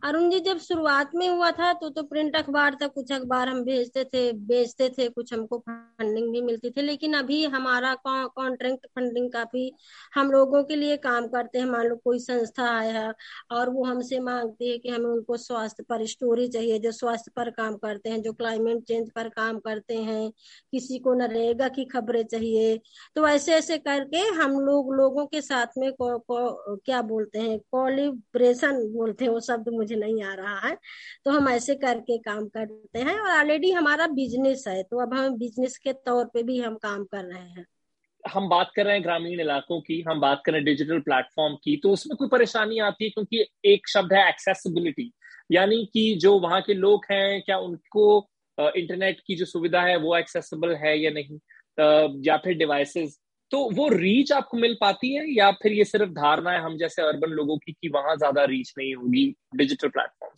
अरुण 0.01 0.29
जी 0.29 0.39
जब 0.39 0.57
शुरुआत 0.57 1.12
में 1.15 1.27
हुआ 1.29 1.49
था 1.51 1.71
तो 1.73 1.89
तो 1.89 2.01
प्रिंट 2.03 2.35
अखबार 2.35 2.75
था 2.81 2.88
कुछ 2.88 3.12
अखबार 3.12 3.47
हम 3.49 3.63
भेजते 3.63 4.03
थे 4.03 4.21
बेचते 4.47 4.88
थे 4.89 5.07
कुछ 5.09 5.33
हमको 5.33 5.57
फंडिंग 5.59 6.31
भी 6.31 6.41
मिलती 6.41 6.69
थी 6.69 6.81
लेकिन 6.81 7.13
अभी 7.13 7.43
हमारा 7.45 7.93
कॉन्ट्रैक्ट 8.07 8.85
फंडिंग 8.88 9.29
काफ़ी 9.31 9.71
हम 10.15 10.31
लोगों 10.31 10.63
के 10.63 10.75
लिए 10.75 10.97
काम 10.97 11.27
करते 11.27 11.59
हैं। 11.59 11.65
मान 11.65 11.88
लो 11.88 11.95
कोई 12.03 12.19
संस्था 12.19 12.69
आया 12.77 12.99
है 12.99 13.13
और 13.51 13.69
वो 13.69 13.83
हमसे 13.83 14.19
मांगती 14.19 14.69
है 14.71 14.77
कि 14.77 14.89
हमें 14.89 15.09
उनको 15.09 15.38
स्वास्थ्य 15.38 15.83
पर 15.89 16.05
स्टोरी 16.05 16.47
चाहिए 16.47 16.79
जो 16.79 16.91
स्वास्थ्य 16.91 17.31
पर 17.35 17.49
काम 17.49 17.75
करते 17.77 18.09
हैं 18.09 18.21
जो 18.21 18.33
क्लाइमेट 18.33 18.83
चेंज 18.83 19.09
पर 19.15 19.29
काम 19.29 19.59
करते 19.59 19.97
हैं 19.97 20.29
किसी 20.71 20.99
को 20.99 21.13
नरेगा 21.13 21.67
की 21.69 21.85
खबरें 21.85 22.23
चाहिए। 22.23 22.79
तो 23.15 23.27
ऐसे 23.27 23.53
ऐसे 23.55 23.77
करके 23.77 24.17
हम 24.41 24.59
लोग 24.62 24.93
लोगों 24.95 25.25
के 25.25 25.41
साथ 25.41 25.77
में 25.77 25.91
को, 25.93 26.17
को, 26.19 26.75
क्या 26.77 27.01
बोलते 27.01 27.39
हैं 27.39 27.59
कॉलिब्रेशन 27.71 28.83
बोलते 28.93 29.25
हैं 29.25 29.31
वो 29.31 29.39
शब्द 29.41 29.69
मुझे 29.69 29.88
मुझे 29.89 29.99
नहीं 30.02 30.23
आ 30.23 30.34
रहा 30.34 30.60
है 30.60 30.75
तो 31.25 31.32
हम 31.32 31.49
ऐसे 31.49 31.75
करके 31.75 32.17
काम 32.19 32.47
करते 32.47 32.99
हैं 32.99 33.19
और 33.19 33.30
ऑलरेडी 33.32 33.71
हमारा 33.71 34.08
बिज़नेस 34.10 34.63
है 34.67 34.82
तो 34.84 35.02
अब 35.02 35.13
हम 35.13 35.38
बिज़नेस 35.38 35.78
के 35.78 35.93
तौर 36.06 36.25
पे 36.25 36.43
भी 36.43 36.60
हम 36.60 36.75
काम 36.78 37.04
कर 37.06 37.23
रहे 37.25 37.39
हैं। 37.39 37.65
हम 38.23 38.49
बात 38.49 38.71
कर 38.75 38.86
रहे 38.86 38.93
हैं 38.93 39.04
ग्रामीण 39.04 39.39
इलाकों 39.41 39.80
की, 39.82 40.02
हम 40.02 40.19
बात 40.21 40.41
कर 40.45 40.52
रहे 40.52 40.60
हैं 40.60 40.65
डिजिटल 40.65 40.99
प्लेटफॉर्म 40.99 41.56
की 41.56 41.75
तो 41.78 41.91
उसमें 41.91 42.15
कोई 42.17 42.28
परेशानी 42.28 42.80
आती 42.80 43.04
है? 43.04 43.10
क्योंकि 43.10 43.45
एक 43.65 43.88
शब्द 43.89 44.13
है 44.13 44.28
एक्सेसिबिलिटी 44.30 45.12
यानी 45.49 45.86
कि 45.93 46.13
जो 46.21 46.38
वहाँ 46.39 46.62
के 46.62 46.73
लोग 46.73 47.06
हैं, 47.12 47.41
क्या 47.41 47.58
उनको 47.58 48.30
इंटरनेट 48.58 49.19
की 49.28 49.36
जो 49.36 49.45
सुविधा 49.45 49.82
है 49.82 49.95
वो 49.97 50.15
एक्सेसिबल 50.17 50.75
है 50.75 50.97
या 50.99 51.12
नहीं? 51.12 51.39
या 52.25 52.38
फिर 52.38 52.58
डिवाइसेस 52.58 53.19
तो 53.51 53.69
वो 53.69 53.88
रीच 53.89 54.31
आपको 54.31 54.57
मिल 54.57 54.77
पाती 54.81 55.13
है 55.15 55.33
या 55.33 55.51
फिर 55.51 55.71
ये 55.71 55.85
सिर्फ़ 55.85 56.12
धारणा 56.12 56.51
है 56.51 56.59
हम 56.59 56.77
जैसे 56.77 57.01
अर्बन 57.01 57.29
लोगों 57.29 57.57
की 57.57 57.71
कि 57.71 57.89
वहाँ 57.89 58.15
ज़्यादा 58.15 58.43
रीच 58.43 58.73
नहीं 58.77 58.95
होगी 58.95 59.35
डिजिटल 59.55 59.89
प्लेटफॉर्म 59.89 60.35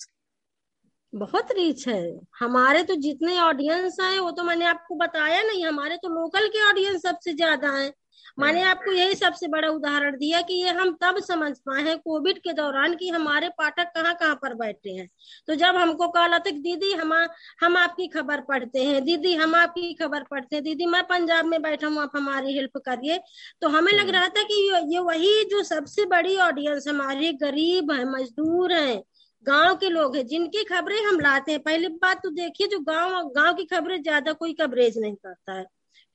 बहुत 1.13 1.51
रीच 1.51 1.87
है। 1.87 2.19
हमारे 2.39 2.83
तो 2.83 2.95
जितने 2.95 3.39
ऑडियंस 3.39 3.97
हैं, 4.01 4.19
वो 4.19 4.31
तो 4.31 4.43
मैंने 4.43 4.65
आपको 4.65 4.95
बताया 4.95 5.41
नहीं, 5.43 5.65
हमारे 5.65 5.97
तो 5.97 6.09
लोकल 6.09 6.47
के 6.47 6.69
ऑडियंस 6.69 7.01
सबसे 7.01 7.33
ज़्यादा 7.33 7.71
हैं। 7.71 7.91
मैंने 8.39 8.61
आपको 8.63 8.91
यही 8.91 9.15
सबसे 9.15 9.47
बड़ा 9.47 9.67
उदाहरण 9.69 10.17
दिया 10.17 10.41
कि 10.41 10.53
ये 10.53 10.69
हम 10.69 10.91
तब 11.01 11.19
समझ 11.19 11.51
पाए 11.59 11.83
हैं 11.83 11.97
कोविड 11.99 12.37
के 12.37 12.53
दौरान 12.53 12.95
कि 12.95 13.09
हमारे 13.09 13.49
पाठक 13.57 13.91
कहाँ 13.95 14.13
कहाँ 14.15 14.35
पर 14.35 14.53
बैठे 14.53 14.89
हैं। 14.89 15.07
तो 15.47 15.55
जब 15.55 15.75
हमको 15.75 16.07
कॉल 16.07 16.33
आता 16.33 16.51
दीदी 16.51 16.91
हम 16.93 17.13
हम 17.61 17.77
आपकी 17.77 18.07
खबर 18.07 18.41
पढ़ते 18.41 18.83
हैं। 18.83 19.03
दीदी 19.05 19.33
हम 19.35 19.55
आपकी 19.55 19.93
खबर 19.93 20.23
पढ़ते 20.23 20.55
हैं। 20.55 20.63
दीदी 20.63 20.85
मैं 20.85 21.03
पंजाब 21.03 21.45
में 21.45 21.61
बैठा 21.61 21.87
हूँ 21.87 22.01
आप 22.01 22.11
हमारी 22.15 22.55
हेल्प 22.55 22.77
करिए। 22.77 23.19
तो 23.61 23.69
हमें 23.69 23.91
लग 23.93 24.09
रहा 24.09 24.27
था 24.27 24.43
कि 24.43 24.61
ये 24.93 24.99
वही 25.01 25.43
जो 25.45 25.63
सबसे 25.63 26.05
बड़ी 26.05 26.35
ऑडियंस 26.39 26.87
हमारी 26.87 27.31
गरीब 27.33 27.91
है 27.91 28.05
मजदूर 28.11 28.73
है 28.73 29.01
गाँव 29.45 29.75
के 29.75 29.89
लोग 29.89 30.15
हैं 30.15 30.25
जिनकी 30.27 30.63
खबरें 30.63 30.99
हम 31.05 31.19
लाते 31.19 31.51
हैं। 31.51 31.61
पहली 31.61 31.87
बात 31.87 32.21
तो 32.23 32.29
देखिए 32.31 32.67
जो 32.67 32.79
गाँव 32.79 33.29
गाँव 33.35 33.53
की 33.53 33.65
खबरें 33.65 34.01
ज़्यादा 34.03 34.33
कोई 34.33 34.53
कवरेज 34.53 34.97
नहीं 34.97 35.15
करता 35.15 35.53
है। 35.53 35.65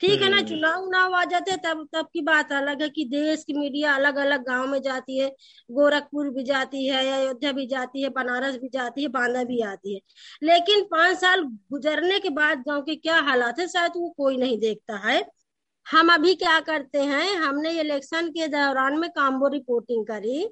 ठीक 0.01 0.23
है 0.23 0.29
ना? 0.29 0.37
हम्म। 0.37 0.47
चुनाव 0.49 0.83
उनाव 0.83 1.15
आ 1.15 1.25
जाते 1.25 1.51
हैं 1.51 1.61
तब 1.61 1.87
तब 1.93 2.09
की 2.13 2.23
बात 2.23 2.53
अलग 2.53 2.83
है 2.83 2.89
कि 2.89 3.05
देश 3.05 3.45
की 3.45 3.53
मीडिया 3.53 3.95
अलग 3.95 4.17
अलग 4.17 4.45
गाँव 4.45 4.67
में 4.67 4.81
जाती 4.83 5.19
है। 5.19 5.29
गोरखपुर 5.71 6.29
भी 6.31 6.43
जाती 6.45 6.87
है 6.87 7.05
अयोध्या 7.13 7.53
भी 7.53 7.67
जाती 7.67 8.03
है 8.03 8.09
बनारस 8.09 8.57
भी 8.57 8.69
जाती 8.69 9.03
है 9.03 9.09
बांदा 9.09 9.45
भी 9.45 9.61
आती 9.63 9.95
है। 9.95 10.01
लेकिन 10.43 10.83
पाँच 10.85 11.19
साल 11.19 11.43
गुजरने 11.73 12.19
के 12.21 12.31
बाद 12.31 12.63
गाँव 12.69 12.83
के 12.83 12.97
क्या 12.97 13.17
हालात 13.21 13.61
है 13.61 13.69
शायद 13.69 13.93
वो 13.97 14.09
कोई 14.17 14.37
नहीं 14.37 14.59
देखता 14.59 14.97
है। 15.09 15.25
हम 15.87 16.13
अभी 16.13 16.35
क्या 16.35 16.59
करते 16.61 17.01
हैं 17.01 17.35
हमने 17.37 17.71
इलेक्शन 17.81 18.29
के 18.29 18.47
दौरान 18.49 18.99
में 18.99 19.09
काम्बो 19.11 19.49
रिपोर्टिंग 19.49 20.07
करी 20.07 20.47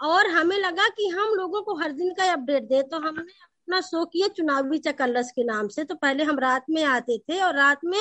और 0.00 0.30
हमें 0.30 0.56
लगा 0.58 0.88
कि 0.88 1.08
हम 1.08 1.34
लोगों 1.34 1.62
को 1.62 1.74
हर 1.74 1.92
दिन 1.92 2.12
का 2.14 2.32
अपडेट 2.32 2.62
दे 2.64 2.82
तो 2.82 2.98
हमने 2.98 3.22
अपना 3.22 3.80
शो 3.80 4.04
किया 4.04 4.28
चुनावी 4.28 4.78
चकल्लस 4.78 5.30
के 5.32 5.44
नाम 5.44 5.68
से 5.68 5.84
तो 5.84 5.94
पहले 5.94 6.24
हम 6.24 6.38
रात 6.38 6.64
में 6.70 6.82
आते 6.84 7.18
थे 7.20 7.40
और 7.40 7.56
रात 7.56 7.80
में 7.84 7.98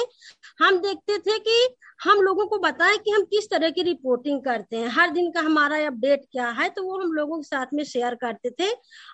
हम 0.59 0.77
देखते 0.77 1.17
थे 1.19 1.37
कि 1.39 1.75
हम 2.03 2.21
लोगों 2.21 2.45
को 2.47 2.57
बताएँ 2.59 2.97
कि 2.97 3.11
हम 3.11 3.23
किस 3.23 3.49
तरह 3.49 3.69
की 3.69 3.81
रिपोर्टिंग 3.83 4.39
करते 4.41 4.77
हैं, 4.77 4.87
हर 4.89 5.09
दिन 5.09 5.29
का 5.31 5.39
हमारा 5.41 5.77
अपडेट 5.87 6.21
क्या 6.31 6.47
है 6.49 6.67
तो 6.69 6.83
वो 6.83 6.97
हम 6.99 7.11
लोगों 7.13 7.37
के 7.37 7.43
साथ 7.43 7.73
में 7.73 7.83
शेयर 7.83 8.15
करते 8.15 8.49
थे 8.51 8.69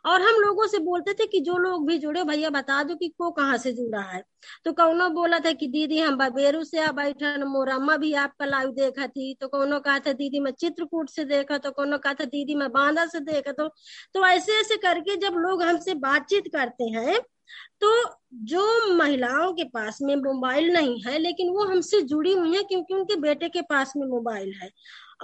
और 0.06 0.22
हम 0.22 0.42
लोगों 0.42 0.68
से 0.68 0.80
बोलते 0.82 1.14
थे 1.14 1.26
कि 1.28 1.40
जो 1.40 1.58
लोग 1.58 1.88
भी 1.88 1.98
जुड़े, 1.98 2.24
भैया 2.24 2.50
बता 2.50 2.82
दो 2.84 2.96
कि 2.96 3.08
को 3.10 3.32
कहाँ 3.32 3.58
से 3.58 3.72
जुड़ा 3.74 4.02
है। 4.02 4.24
तो 4.66 4.72
कौनो 4.74 5.10
बोला 5.10 5.40
था 5.40 5.52
कि 5.54 5.68
दीदी 5.68 6.00
हम 6.00 6.18
बबेरू 6.18 6.64
से 6.64 6.80
आ 6.80 6.92
बैठन 6.92 7.44
मोरम्मा 7.48 7.96
भी 7.98 8.14
आपका 8.16 8.46
लाइव 8.46 8.70
देखा 8.74 9.08
थी 9.08 9.34
तो 9.42 9.48
कौनो 9.48 9.80
कहा 9.80 10.00
था, 10.00 10.14
दीदी 10.14 10.40
मैं 10.40 10.52
चित्रकूट 10.54 11.10
से 11.10 11.26
देखा 11.26 11.58
तो 11.58 11.72
कौनो 11.72 11.98
कहा 11.98 12.14
था, 12.14 12.26
दीदी 12.26 12.56
मैं 12.56 12.72
बांदा 12.76 13.06
से 13.06 13.20
देख 13.22 13.50
तो 13.50 13.68
तो 14.14 14.26
ऐसे 14.28 14.60
ऐसे 14.60 14.78
करके 14.78 15.16
जब 15.20 15.38
लोग 15.40 15.64
हमसे 15.64 15.94
बातचीत 16.02 16.48
करते 16.54 16.84
हैं 16.90 17.20
तो 17.82 17.90
जो 18.46 18.64
महिलाओं 18.96 19.54
के 19.54 19.64
पास 19.66 19.98
में 20.02 20.16
मोबाइल 20.16 20.72
नहीं 20.74 21.02
है, 21.04 21.18
लेकिन 21.20 21.50
वो 21.50 21.64
हमसे 21.66 22.02
जुड़ी 22.04 22.34
हुई 22.34 22.56
है 22.56 22.62
क्योंकि 22.64 22.94
उनके 22.94 23.16
बेटे 23.22 23.50
के 23.50 23.62
पास 23.62 23.94
में 23.98 24.06
मोबाइल 24.08 24.54
है। 24.62 24.70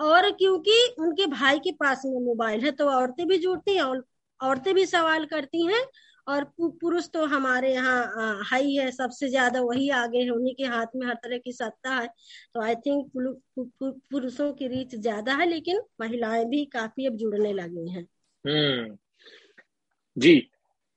और 0.02 0.30
क्योंकि 0.32 0.78
उनके 1.00 1.26
भाई 1.28 1.60
के 1.60 1.72
पास 1.80 2.02
में 2.06 2.20
मोबाइल 2.26 2.64
है 2.66 2.72
तो 2.72 2.90
औरतें 2.90 3.28
भी 3.28 3.38
जुड़ती 3.38 3.76
हैं 3.76 3.84
औरतें 4.40 4.74
भी 4.76 4.86
सवाल 4.86 5.26
करती 5.26 5.66
हैं 5.66 5.84
और 6.28 6.44
पुरुष 6.60 7.08
तो 7.10 7.26
हमारे 7.26 7.74
यहाँ 7.74 8.40
हाई 8.46 8.74
है, 8.74 8.90
सबसे 8.92 9.30
ज़्यादा 9.30 9.62
वही 9.62 9.90
आगे 9.90 10.20
है, 10.20 10.30
उन्हीं 10.30 10.54
के 10.56 10.64
हाथ 10.64 10.96
में 10.96 11.06
हर 11.08 11.14
तरह 11.14 11.38
की 11.38 11.52
सत्ता 11.52 11.96
है। 11.96 12.08
तो 12.54 12.62
आई 12.62 12.76
थिंक 12.76 13.12
पुरुषों 14.12 14.52
की 14.54 14.68
रीच 14.68 14.96
ज़्यादा 14.96 15.36
है, 15.36 15.50
लेकिन 15.50 15.82
महिलाएँ 16.02 16.46
भी 16.46 16.66
काफ़ी 16.66 17.08
अब 17.08 17.16
जुड़ने 17.16 17.54
लगी 17.54 17.90
हैं। 17.92 18.08
हम्म। 18.46 18.98
जी 20.18 20.38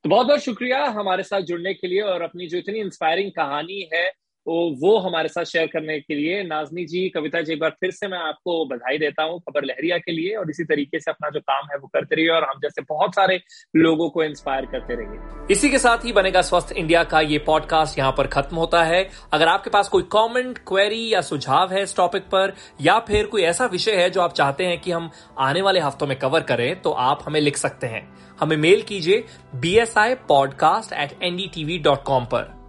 तो 0.04 0.08
बहुत 0.08 0.26
बहुत 0.26 0.40
शुक्रिया 0.40 0.84
हमारे 0.84 1.22
साथ 1.22 1.40
जुड़ने 1.40 1.72
के 1.74 1.86
लिए 1.86 2.00
और 2.00 2.22
अपनी 2.22 2.46
जो 2.46 2.58
इतनी 2.58 2.78
इंस्पायरिंग 2.78 3.30
कहानी 3.32 3.88
है 3.94 4.10
वो 4.46 4.96
हमारे 4.98 5.28
साथ 5.28 5.44
शेयर 5.44 5.66
करने 5.66 5.98
के 6.00 6.14
लिए 6.14 6.42
नाजनी 6.42 6.84
जी, 6.84 7.08
कविता 7.08 7.40
जी, 7.40 7.52
एक 7.52 7.60
बार 7.60 7.70
फिर 7.80 7.90
से 7.90 8.08
मैं 8.08 8.18
आपको 8.18 8.64
बधाई 8.66 8.98
देता 8.98 9.22
हूँ 9.22 9.38
खबर 9.40 9.64
लहरिया 9.64 9.98
के 9.98 10.12
लिए 10.12 10.34
और 10.36 10.50
इसी 10.50 10.64
तरीके 10.64 11.00
से 11.00 11.10
अपना 11.10 11.30
जो 11.30 11.40
काम 11.40 11.68
है 11.72 11.78
वो 11.78 11.86
करते 11.86 12.16
रहिए 12.16 12.28
और 12.28 12.44
हम 12.44 12.60
जैसे 12.62 12.82
बहुत 12.82 13.14
सारे 13.14 13.40
लोगों 13.76 14.08
को 14.10 14.24
इंस्पायर 14.24 14.66
करते 14.66 14.94
रहिए। 14.94 15.52
इसी 15.52 15.70
के 15.70 15.78
साथ 15.78 16.04
ही 16.04 16.12
बनेगा 16.12 16.40
स्वस्थ 16.42 16.72
इंडिया 16.72 17.04
का 17.04 17.20
ये 17.20 17.38
पॉडकास्ट 17.38 17.98
यहाँ 17.98 18.12
पर 18.12 18.26
खत्म 18.26 18.56
होता 18.56 18.82
है। 18.84 19.08
अगर 19.32 19.48
आपके 19.48 19.70
पास 19.70 19.88
कोई 19.88 20.02
कॉमेंट 20.10 20.58
क्वेरी 20.58 21.08
या 21.12 21.20
सुझाव 21.20 21.72
है 21.72 21.82
इस 21.82 21.96
टॉपिक 21.96 22.22
पर 22.24 22.52
या 22.80 22.98
फिर 22.98 23.26
कोई 23.26 23.42
ऐसा 23.42 23.66
विषय 23.66 23.96
है 23.96 24.08
जो 24.10 24.20
आप 24.20 24.32
चाहते 24.32 24.64
हैं 24.64 24.80
कि 24.80 24.90
हम 24.90 25.10
आने 25.38 25.62
वाले 25.62 25.80
हफ्तों 25.80 26.06
में 26.06 26.18
कवर 26.18 26.42
करें 26.42 26.80
तो 26.82 26.90
आप 26.90 27.22
हमें 27.26 27.40
लिख 27.40 27.56
सकते 27.56 27.86
हैं। 27.86 28.08
हमें 28.38 28.56
मेल 28.56 28.82
कीजिए 28.82 29.24
B 29.54 29.74
S 29.78 29.96
I 29.98 30.14
podcast 30.28 30.92
at 30.92 31.22
N 31.22 31.36
D 31.36 31.50
TV 31.54 31.78
dot 31.78 32.02
com 32.02 32.24
पर। 32.24 32.63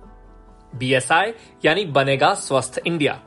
बीएसआई 0.76 1.34
यानी 1.66 1.86
बनेगा 1.86 2.34
स्वस्थ 2.34 2.80
इंडिया। 2.88 3.20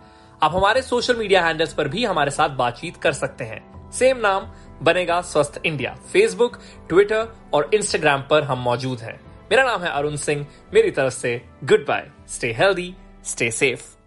आप 0.42 0.54
हमारे 0.54 0.82
सोशल 0.82 1.16
मीडिया 1.16 1.44
हैंडल्स 1.46 1.72
पर 1.72 1.88
भी 1.88 2.04
हमारे 2.04 2.30
साथ 2.30 2.48
बातचीत 2.48 2.96
कर 2.96 3.12
सकते 3.12 3.44
हैं। 3.44 3.90
सेम 3.90 4.18
नाम, 4.18 4.52
बनेगा 4.82 5.20
स्वस्थ 5.20 5.60
इंडिया। 5.66 5.94
फेसबुक 6.12 6.58
ट्विटर 6.88 7.28
और 7.54 7.70
इंस्टाग्राम 7.74 8.22
पर 8.30 8.42
हम 8.42 8.58
मौजूद 8.58 9.00
हैं। 9.00 9.20
मेरा 9.50 9.64
नाम 9.64 9.82
है 9.82 9.90
अरुण 9.90 10.16
सिंह। 10.16 10.46
मेरी 10.74 10.90
तरफ़ 10.90 11.14
से 11.14 11.40
good 11.64 11.86
bye 11.88 12.10
stay 12.28 12.52
healthy 12.52 12.94
stay 13.24 13.50
safe 13.50 13.97